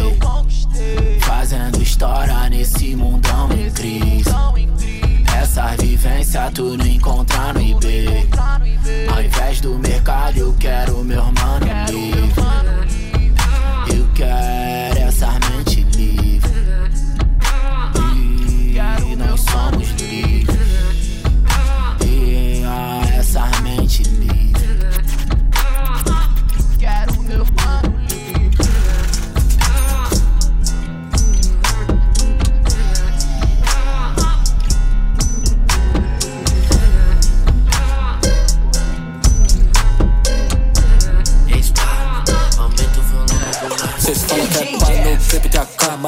[1.20, 4.30] Fazendo história nesse mundão em crise.
[5.40, 8.28] Essa vivência tu não encontra no eBay.
[9.12, 12.42] Ao invés do mercado, eu quero meu mano livre.
[13.94, 16.48] Eu quero essa mente livre.
[19.06, 19.87] E nós somos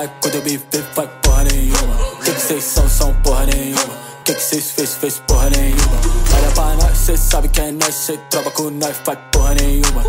[0.01, 2.17] mas quando eu me ver vai porra nenhuma.
[2.25, 3.99] Que que cês são, são porra nenhuma.
[4.25, 6.01] Que que cês fez, fez porra nenhuma.
[6.37, 10.03] Olha pra nós, cê sabe que é nós, cê troca com nós, faz porra nenhuma.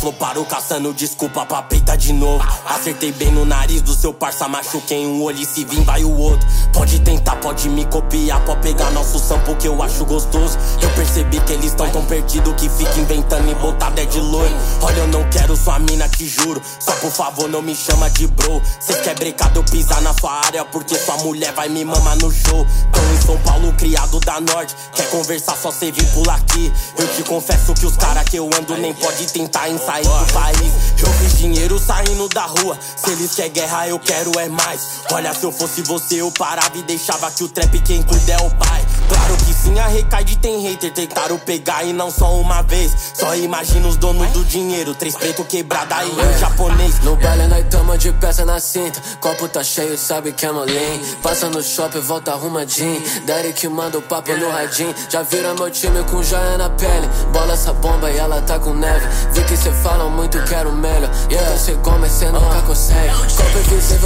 [0.00, 2.44] Tadinho floparam caçando desculpa pra peita de novo.
[2.66, 6.18] Acertei bem no nariz do seu parça, machuquei um olho e se vir vai o
[6.18, 6.46] outro.
[6.72, 10.58] Pode tentar, pode me copiar, pode pegar nosso sample que eu acho gostoso.
[10.80, 14.54] Eu percebi que eles tão tão perdidos que fica inventando e botar dead loiro.
[14.80, 16.60] Olha, eu não quero sua mina, te juro.
[16.78, 18.60] Só por favor, não me chama de bro.
[18.80, 22.30] Cê quer brecado eu pisar na sua área porque sua mulher vai me mamar no
[22.32, 22.66] show.
[22.92, 24.74] Tão em São Paulo, criado da Norte.
[24.94, 26.72] Quer conversar, só cê vir pular aqui.
[26.98, 30.32] Eu te confesso que os caras que eu ando nem pode tentar em sair do
[30.32, 30.72] país.
[31.02, 32.78] Eu fiz dinheiro saindo da rua.
[32.96, 35.00] Se eles querem guerra, eu quero é mais.
[35.12, 38.36] Olha, se eu fosse você, eu parava e deixava que o trap quem cuida é
[38.36, 38.86] o pai.
[39.10, 40.92] Claro que sim, a Recaide tem hater.
[40.92, 43.12] Tentaram pegar e não só uma vez.
[43.14, 44.94] Só imagina os donos do dinheiro.
[44.94, 47.00] Três preto quebrada e um japonês.
[47.00, 51.00] No baile nós tamo de peça na cinta Copo tá cheio, sabe que é molim
[51.22, 53.02] Passa no shopping, volta arrumadinho
[53.56, 57.54] que manda o papo no radinho Já vira meu time com joia na pele Bola
[57.54, 61.56] essa bomba e ela tá com neve Vi que cê fala muito, quero melhor Yeah,
[61.56, 63.58] cê come, cê nunca consegue Copo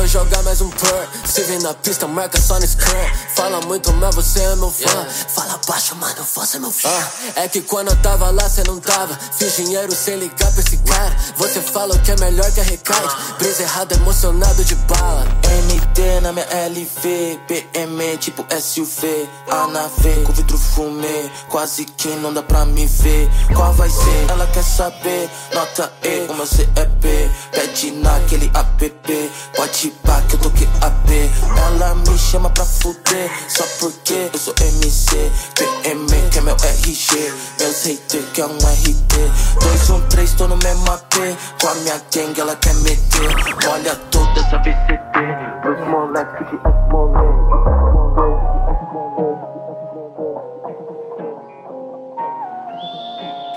[0.05, 1.09] invisível, jogar mais um purr.
[1.25, 3.09] Se vir na pista, marca só no scrum.
[3.35, 5.07] Fala muito, mas você é meu fã.
[5.29, 6.89] Fala baixo, mano, você é meu fã.
[7.37, 9.19] É que quando eu tava lá, cê não tava.
[9.33, 11.17] Fiz dinheiro sem ligar pra esse cara.
[11.37, 15.25] Você fala o que é melhor que a recaide Brisa errada, emocionado de bala.
[15.45, 22.09] NT na minha LV, PM tipo SUV, A na V, com vidro fumê, quase que
[22.09, 23.31] não dá pra me ver.
[23.55, 24.31] Qual vai ser?
[24.31, 30.41] Ela quer saber, nota E, o meu CEP, pede naquele app, pode pá que eu
[30.41, 31.11] toquei AP.
[31.57, 37.33] Ela me chama pra fuder, só porque eu sou MC, PM que é meu RG,
[37.59, 39.15] meus haters que é um RT.
[39.61, 41.15] 213, tô no mesmo AP,
[41.61, 43.69] com a minha gang ela quer meter.
[43.69, 45.19] Olha toda essa VCT,
[45.63, 46.59] pros moleques de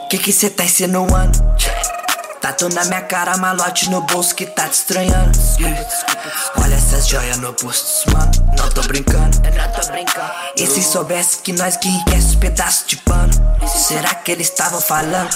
[0.09, 1.37] Que que cê tá insinuando?
[2.57, 5.37] Tatu na minha cara, malote no bolso que tá te estranhando.
[6.59, 8.31] Olha essas joias no posto, mano.
[8.57, 9.37] Não tô brincando.
[9.41, 10.31] Não tô brincando.
[10.57, 13.31] E se soubesse que nós que enriquece pedaço de pano?
[13.67, 15.29] Será que eles estavam falando?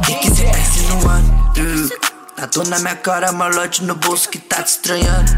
[0.00, 2.13] De que cê tá insinuando?
[2.36, 5.32] Tatu na minha cara, malote no bolso que tá te estranhando.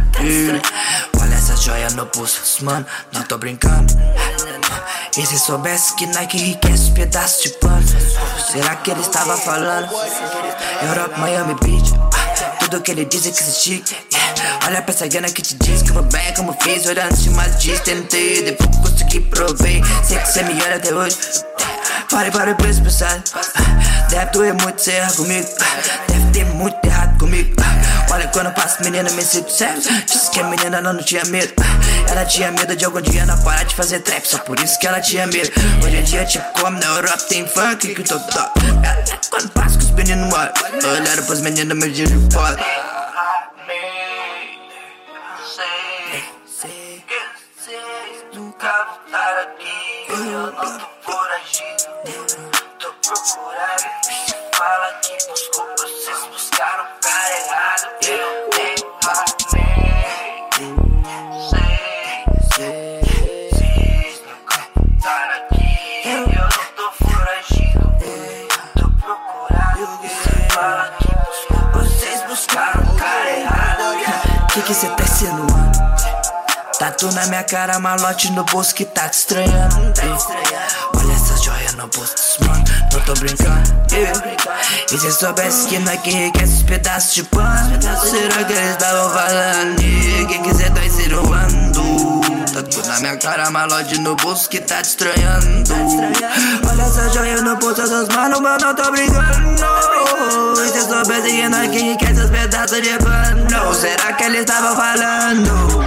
[1.21, 3.93] Olha essas joias no pulso, mano, não tô brincando.
[5.17, 7.87] E se soubesse que Nike enriquece pedaços de pano?
[8.51, 9.89] Será que ele estava falando?
[10.89, 11.93] Europa, Miami Beach.
[12.61, 14.67] Tudo que ele diz é que yeah.
[14.67, 16.87] Olha pra essa grana que te diz que eu vou bem como fiz.
[16.87, 19.83] Olhando de mais diz, tentei, depois consegui provei.
[20.05, 21.17] Sei que cê me olha até hoje.
[22.11, 23.23] Pare para preço passado.
[24.09, 25.49] Deve doer muito ser errar comigo.
[26.09, 27.55] Deve ter muito errado comigo.
[28.11, 29.83] Olha quando eu passo, menina, me sinto sério.
[30.07, 31.53] Disse que a menina não, não tinha medo.
[32.09, 34.25] Ela tinha medo de algum dia não parar de fazer trap.
[34.27, 35.51] Só por isso que ela tinha medo.
[35.85, 38.61] Hoje em dia, tipo, como na Europa tem funk que tô top.
[39.31, 40.53] Quando passo que os meninos olham.
[41.01, 42.59] Olharam pros meninos, me dizem foda.
[48.33, 50.96] Nunca voltar aqui, eu não.
[53.07, 53.85] Tô procurado.
[54.57, 57.87] Fala que buscou, vocês buscaram o cara errado.
[58.03, 59.57] Eu tenho amém.
[62.53, 63.01] Sei,
[63.53, 67.81] vocês nunca voltaram aqui, eu não tô foragido.
[68.75, 69.87] Tô procurado.
[70.53, 74.47] Fala que buscou, vocês buscaram o cara errado.
[74.53, 75.77] Que que cê tá insinuando?
[76.77, 79.77] Tatu na minha cara, malote no bolso que tá te estranhando.
[80.95, 83.77] Olha essas joias no bolso, mano, não tô brincando.
[84.93, 89.11] E se soubesse que nós que enriquece os pedaços de pano, será que eles estavam
[89.11, 89.77] falando?
[89.77, 92.21] Que que cê tá insinuando?
[92.53, 95.73] Tatu na minha cara, malote no bolso que tá te estranhando.
[96.69, 99.63] Olha essa joia no bolso dos manos, mano, tô brincando.
[100.65, 104.75] E se soubesse que nós que enriquece os pedaços de pano, será que eles estavam
[104.75, 105.86] falando?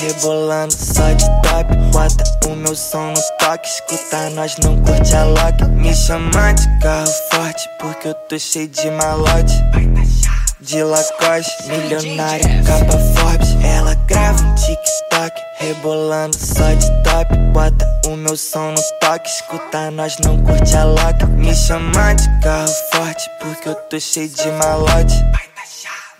[0.00, 1.76] Rebolando só de top.
[1.92, 5.64] Bota o meu som no toque, escuta nós não curte a lock.
[5.76, 9.54] Me chama de carro forte, porque eu tô cheio de malote.
[10.60, 13.48] De Lacoste, milionária, capa Forbes.
[13.64, 17.36] Ela grava um TikTok, rebolando só de top.
[17.52, 21.26] Bota o meu som no toque, escuta nós não curte a lock.
[21.26, 25.14] Me chama de carro forte, porque eu tô cheio de malote.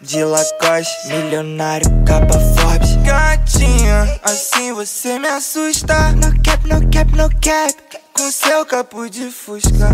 [0.01, 6.13] De Lacoste, milionário, capa Forbes Gatinha, assim você me assusta.
[6.13, 7.75] No cap, no cap, no cap.
[8.13, 9.89] Com seu capo de fusca.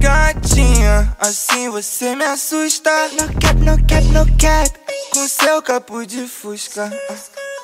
[0.00, 2.90] Gatinha, assim você me assusta.
[3.10, 4.72] No cap, no cap, no cap.
[5.12, 6.90] Com seu capo de fusca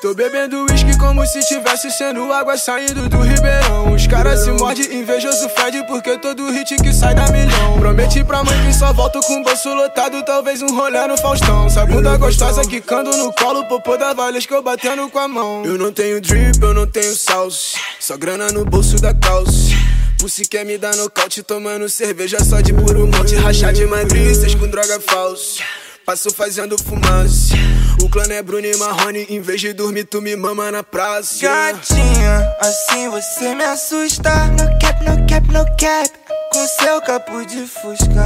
[0.03, 3.93] Tô bebendo uísque como se tivesse sendo água saindo do ribeirão.
[3.93, 7.79] Os caras se mordem, invejoso fede porque todo hit que sai da milhão.
[7.79, 11.69] Prometi pra mãe que só volto com o bolso lotado, talvez um rolê no Faustão.
[11.69, 15.63] Sagunda gostosa quicando no colo, popô da Valesca eu batendo com a mão.
[15.63, 19.71] Eu não tenho drip, eu não tenho salsa, só grana no bolso da calça.
[20.19, 23.35] Pussy quer me dar nocaute tomando cerveja só de puro monte.
[23.35, 25.63] Rachar de magriças com droga falsa.
[26.05, 27.55] Passo fazendo fumaça.
[28.03, 29.25] O clã é Bruno e Marrone.
[29.29, 31.41] Em vez de dormir, tu me mama na praça.
[31.41, 36.11] Gatinha, assim você me assusta No cap, no cap, no cap
[36.51, 38.25] Com seu capo de fusca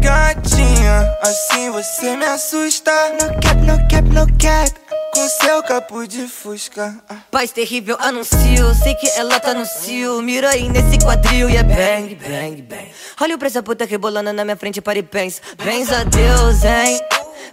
[0.00, 4.74] Gatinha, assim você me assusta No cap, no cap, no cap
[5.14, 6.94] Com seu capo de fusca
[7.30, 8.74] Paz terrível, anuncio.
[8.82, 10.20] Sei que ela tá no cio.
[10.20, 12.90] Mira aí nesse quadril e é bang, bang, bang.
[13.18, 15.40] Olha o preço puta rebolando na minha frente, para e pensa.
[15.64, 17.00] Bens a Deus, hein?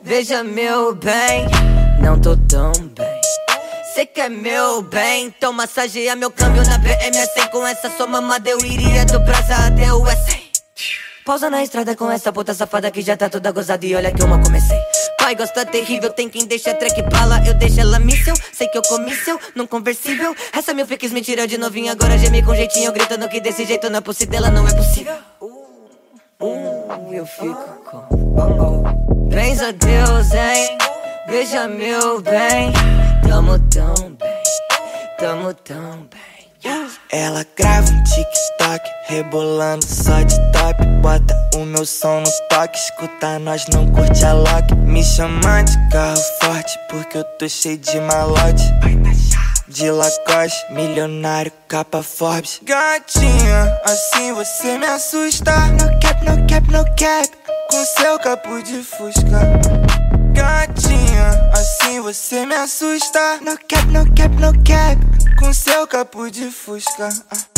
[0.04, 1.48] Veja meu bem.
[2.02, 3.22] Não tô tão bem.
[3.94, 8.58] Cê quer meu bem, então massageia meu câmbio na BM100 Com essa sua mamada eu
[8.60, 10.42] iria do Praça até o S100
[11.26, 14.22] Pausa na estrada com essa puta safada que já tá toda gozada e olha que
[14.22, 14.80] eu mal comecei.
[15.20, 18.82] Pai gosta terrível, tem quem deixa track bala Eu deixo ela míssel, sei que eu
[18.82, 22.92] comi seu Num conversível, essa meu fix me tirou de novinho Agora geme com jeitinho,
[22.92, 25.16] gritando que desse jeito não é possível Dela não é possível.
[26.40, 29.01] Uh, eu fico com
[29.32, 30.78] Bens a Deus, hein?
[31.28, 32.74] Veja meu bem
[33.26, 34.44] Tamo tão bem,
[35.18, 40.86] tamo tão bem Ela grava um TikTok, rebolando só de top.
[41.02, 44.76] Bota o meu som no toque, escuta nós não curte a lock.
[44.76, 48.64] Me chama de carro forte, porque eu tô cheio de malote.
[49.68, 52.60] De Lacoste, milionário, capa Forbes.
[52.64, 55.52] Gatinha, assim você me assusta.
[55.68, 57.41] No cap, no cap, no cap,
[57.72, 59.40] com seu capo de fusca.
[60.34, 63.38] Gatinha, assim você me assusta.
[63.38, 65.00] No cap, no cap, no cap.
[65.40, 67.10] Com seu capo de fusca.
[67.32, 67.52] Ah.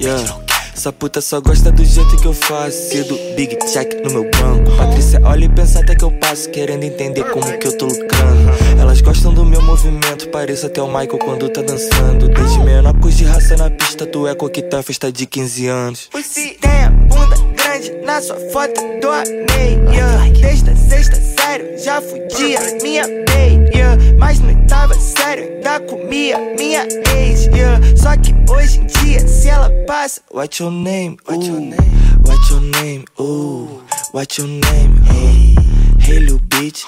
[0.00, 0.47] Yeah.
[0.78, 2.90] Essa puta só gosta do jeito que eu faço.
[2.90, 4.76] Cedo, big check no meu banco.
[4.76, 8.48] Patrícia olha e pensa até que eu passo, querendo entender como que eu tô lucrando.
[8.80, 12.28] Elas gostam do meu movimento, pareço até o Michael quando tá dançando.
[12.28, 16.08] Desde menor cus de raça na pista, tu é coquetel, festa de 15 anos.
[16.12, 19.08] Você tem a bunda grande na sua foto do
[19.52, 20.30] meia.
[20.40, 23.98] Desde sexta sério, já fudia minha meia.
[24.16, 26.82] Mas não tava sério, ainda comia minha
[27.16, 27.46] ex.
[27.46, 27.80] Yeah.
[27.96, 31.16] Só que hoje em dia, se ela passa, What's your name?
[31.26, 31.76] What's your name?
[32.24, 33.04] What's your name?
[33.18, 34.96] Ooh, what's your name?
[35.02, 35.54] Hey,
[35.98, 36.84] hey, little bitch.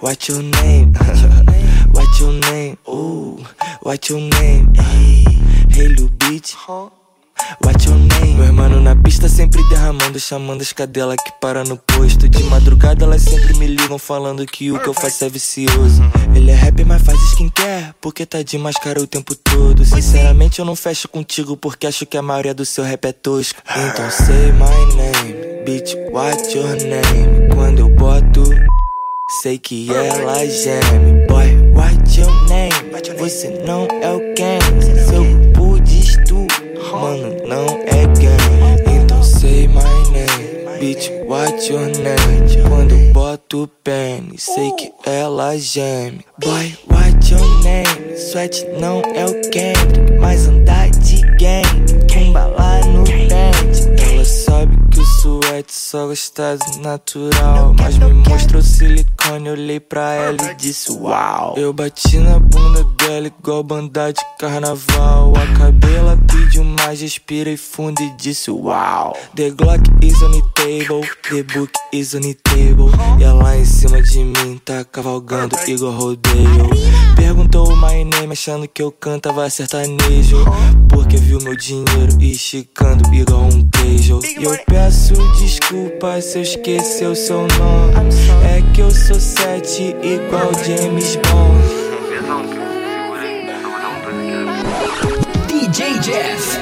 [0.00, 0.92] What's your name?
[1.92, 2.78] What's your name?
[2.88, 3.44] Ooh,
[3.82, 4.72] what's your name?
[4.74, 5.24] Hey,
[5.70, 6.56] hey, little bitch.
[7.86, 8.34] Your name?
[8.34, 12.28] Meu irmão na pista sempre derramando, chamando as cadelas que para no posto.
[12.28, 16.02] De madrugada elas sempre me ligam falando que o que eu faço é vicioso.
[16.34, 19.84] Ele é rap, mas faz skincare, porque tá de máscara o tempo todo.
[19.84, 23.62] Sinceramente eu não fecho contigo porque acho que a maioria do seu rap é tosco.
[23.70, 27.48] Então say my name, bitch, what's your name?
[27.54, 28.44] Quando eu boto,
[29.42, 31.26] sei que ela geme.
[31.26, 32.70] Boy, what's your name?
[33.18, 35.06] Você não é o game.
[35.08, 35.29] Seu
[36.92, 39.02] mano, não é game.
[39.02, 42.68] Então say my name, bitch, what's your name?
[42.68, 46.24] Quando boto pênis, sei que ela geme.
[46.38, 48.16] Boy, what's your name?
[48.16, 51.86] Sweat não é o Kendrick, mas andar de game.
[52.06, 54.12] Tumba lá no pente.
[54.12, 57.74] Ela sabe que o suete só gosta do natural.
[57.78, 61.54] Mas me mostrou silicone, olhei pra ela e disse uau.
[61.56, 62.84] Eu bati na bunda
[63.40, 65.32] igual banda de carnaval.
[65.34, 69.16] A cabela pediu mais, respirei fundo e disse uau.
[69.34, 72.90] The Glock is on the table, the book is on the table.
[73.18, 76.68] E ela em cima de mim tá cavalgando igual rodeio.
[77.16, 80.44] Perguntou my name achando que eu cantava sertanejo.
[80.90, 84.20] Porque viu meu dinheiro esticando igual um queijo.
[84.38, 88.14] E eu peço desculpa se eu esqueci o seu nome.
[88.44, 91.79] É que eu sou sete igual James Bond.
[95.70, 96.58] DJ Jeff.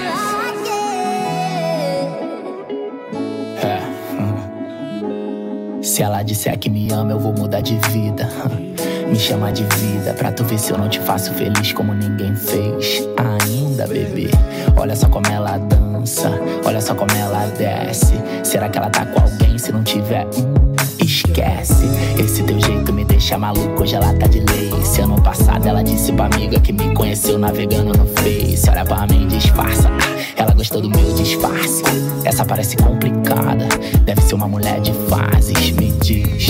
[3.63, 3.81] É.
[5.83, 8.29] Se ela disser que me ama, eu vou mudar de vida.
[9.09, 12.37] Me chama de vida pra tu ver se eu não te faço feliz como ninguém
[12.37, 14.29] fez ainda, bebê.
[14.77, 16.31] Olha só como ela dança,
[16.67, 18.13] olha só como ela desce.
[18.45, 19.57] Será que ela tá com alguém?
[19.57, 20.68] Se não tiver, hum,
[20.99, 21.87] esquece.
[22.19, 25.01] Esse teu jeito me deixa maluco, hoje ela tá de lace.
[25.01, 28.69] Ano passado ela disse pra amiga que me conheceu navegando no Face.
[28.69, 29.91] Olha pra mim, disfarça.
[30.37, 31.83] Ela gostou do meu disfarce.
[32.25, 33.69] Essa parece complicada,
[34.05, 35.71] deve ser uma mulher de fases.
[35.71, 36.49] Me diz.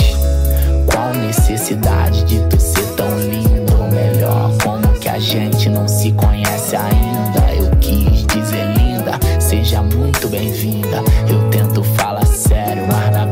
[0.91, 3.73] Qual necessidade de tu ser tão lindo?
[3.79, 7.53] Ou melhor, como que a gente não se conhece ainda?
[7.55, 11.03] Eu quis dizer linda, seja muito bem-vinda.
[11.29, 13.25] Eu tento falar sério, mas na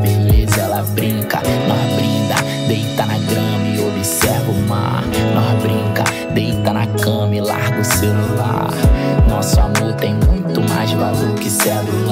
[11.58, 12.07] seven.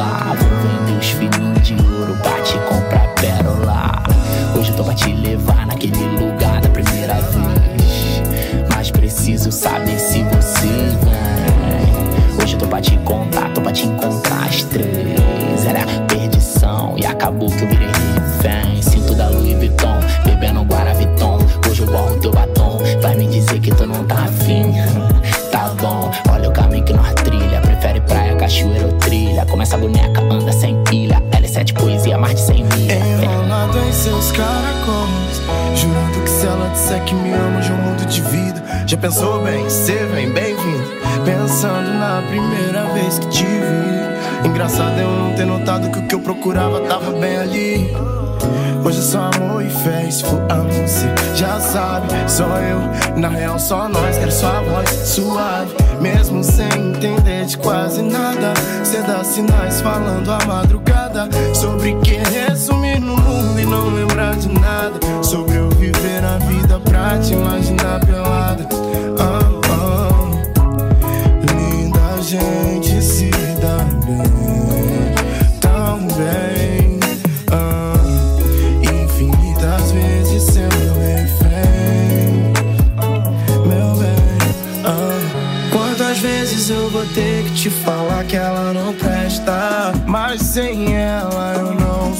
[46.46, 47.96] Procurava tava bem ali.
[48.84, 50.86] Hoje é só amor e fé, se for amor,
[51.34, 55.74] já sabe Só eu, na real só nós, quero sua voz suave.
[56.00, 61.28] Mesmo sem entender de quase nada Cê dá sinais falando a madrugada.
[61.52, 65.00] Sobre que resumir no mundo e não lembrar de nada.
[65.22, 68.05] Sobre eu viver a vida pra te imaginar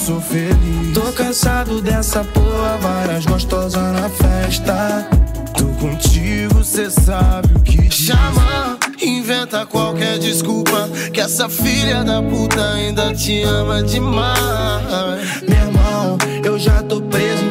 [0.06, 0.94] sou feliz.
[0.94, 5.08] Tô cansado dessa porra, várias gostosas na festa.
[5.58, 8.06] Tô contigo, cê sabe o que diz.
[8.06, 10.88] Chama, inventa qualquer desculpa.
[11.12, 15.42] Que essa filha da puta ainda te ama demais.
[15.48, 17.42] Meu irmão, eu já tô preso,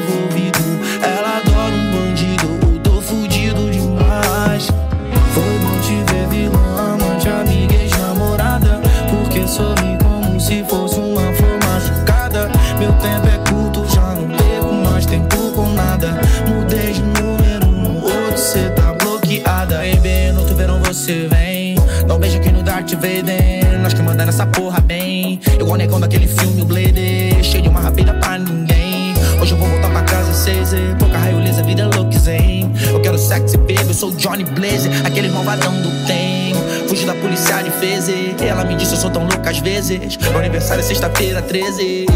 [23.83, 25.39] Nós que manda nessa porra bem.
[25.53, 27.43] Igual o negão daquele filme, o Blader.
[27.43, 29.13] Cheio de uma rapida pra ninguém.
[29.39, 30.71] Hoje eu vou voltar pra casa seis.
[30.97, 32.73] Pouca raio lisa, vida é louca, zen.
[32.91, 33.77] Eu quero sexy, baby.
[33.87, 36.55] Eu sou Johnny Blaze, aquele malvadão do tem.
[36.89, 38.09] Fugi da polícia de fez.
[38.41, 40.17] Ela me disse eu sou tão louca às vezes.
[40.17, 42.07] Meu aniversário é sexta-feira, 13.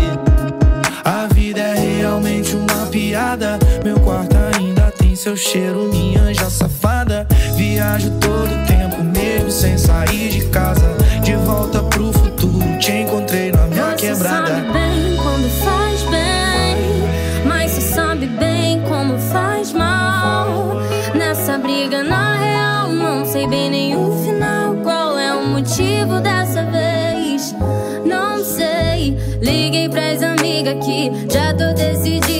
[1.05, 3.59] A vida é realmente uma piada.
[3.83, 7.27] Meu quarto ainda tem seu cheiro, minha anja safada.
[7.55, 8.78] Viajo todo tempo,
[9.59, 10.95] sem sair de casa.
[11.21, 14.47] De volta pro futuro, te encontrei na minha Você quebrada.
[14.47, 20.77] sabe bem quando faz bem, mas você sabe bem como faz mal.
[21.13, 24.75] Nessa briga, na real, não sei bem o final.
[24.81, 27.53] Qual é o motivo dessa vez?
[28.05, 29.17] Não sei.
[29.41, 32.38] Liguei pras amigas que já tô decidida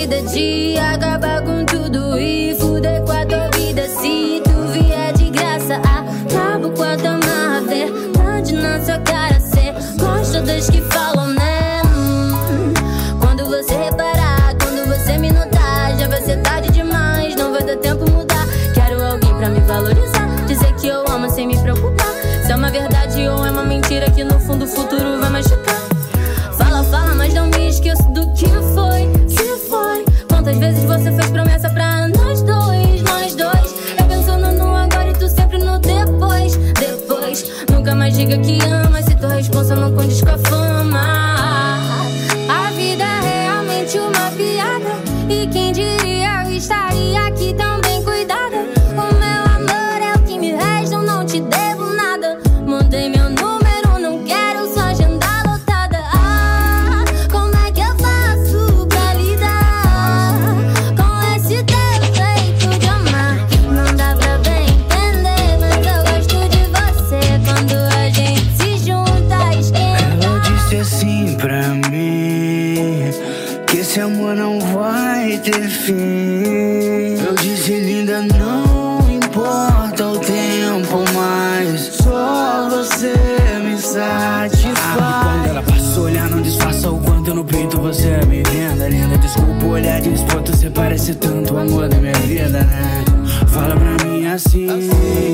[21.40, 22.12] sem me preocupar.
[22.44, 25.69] Se é uma verdade ou é uma mentira que no fundo o futuro vai machucar.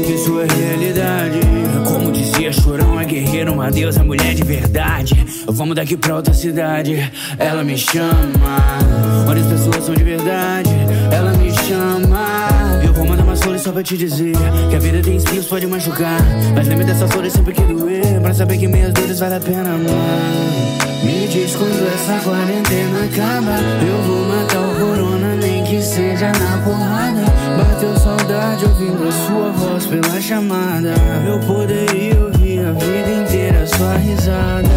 [0.06, 1.40] Que sua realidade.
[1.86, 5.26] Como dizia Chorão, é guerreiro, uma deusa, mulher de verdade.
[5.46, 8.56] Vamos daqui pra outra cidade, ela me chama.
[9.28, 10.70] Onde as pessoas são de verdade,
[11.10, 12.26] ela me chama.
[12.84, 14.34] Eu vou mandar umas flores só pra te dizer
[14.68, 16.20] que a vida tem espinhos, pode machucar.
[16.54, 19.74] Mas lembre dessas flores sempre que doer, pra saber que minhas dores vale a pena,
[19.74, 20.76] amar.
[21.04, 23.56] Me diz quando essa quarentena acaba.
[23.86, 27.24] Eu vou matar o corona, nem que seja na porrada.
[27.56, 27.96] Bateu
[28.56, 30.94] saudade ouvindo sua voz pela chamada.
[31.26, 34.68] Eu poderia ouvir a vida inteira sua risada.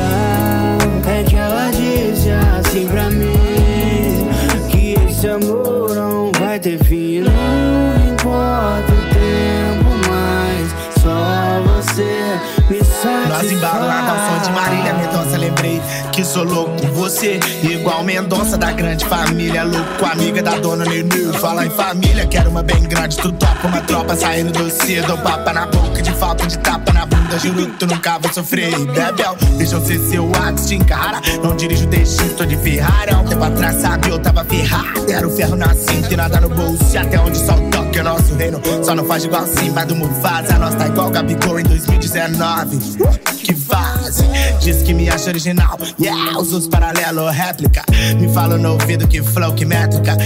[1.08, 4.28] É que ela disse assim pra mim:
[4.70, 7.22] Que esse amor não vai ter fim.
[7.22, 10.70] Não importa o tempo mais,
[11.02, 12.59] só você.
[12.70, 17.40] Nós embalado ao som de Marília Mendonça, lembrei que sou louco com você.
[17.64, 21.34] Igual Mendonça da grande família, louco amiga da dona Nenê.
[21.40, 25.18] Fala em família, quero uma bem grande, tu topa uma tropa saindo do cedo.
[25.18, 27.40] Papa na boca de falta de tapa na bunda.
[27.40, 29.36] Juro que tu nunca vai sofrer, bebel.
[29.58, 31.20] Deixa eu ser seu axe, te encara.
[31.44, 33.16] Não dirijo DX, tô de Ferrari.
[33.16, 35.12] Um tempo atrás, sabe, eu tava ferrado.
[35.12, 36.86] Era o ferro na cinta e nada no bolso.
[36.94, 37.56] E até onde só
[38.00, 38.62] é o nosso reino.
[38.84, 40.58] Só não faz igual Simba do Mufasa.
[40.58, 42.59] Nós tá igual Gabigol em 2019.
[42.60, 44.26] Uh, que fase,
[44.62, 45.78] diz que me acha original.
[45.98, 47.84] Yeah, os outros paralelo, réplica.
[48.20, 50.18] Me fala no ouvido que flow, que métrica.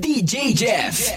[0.00, 1.12] DJ Jeff.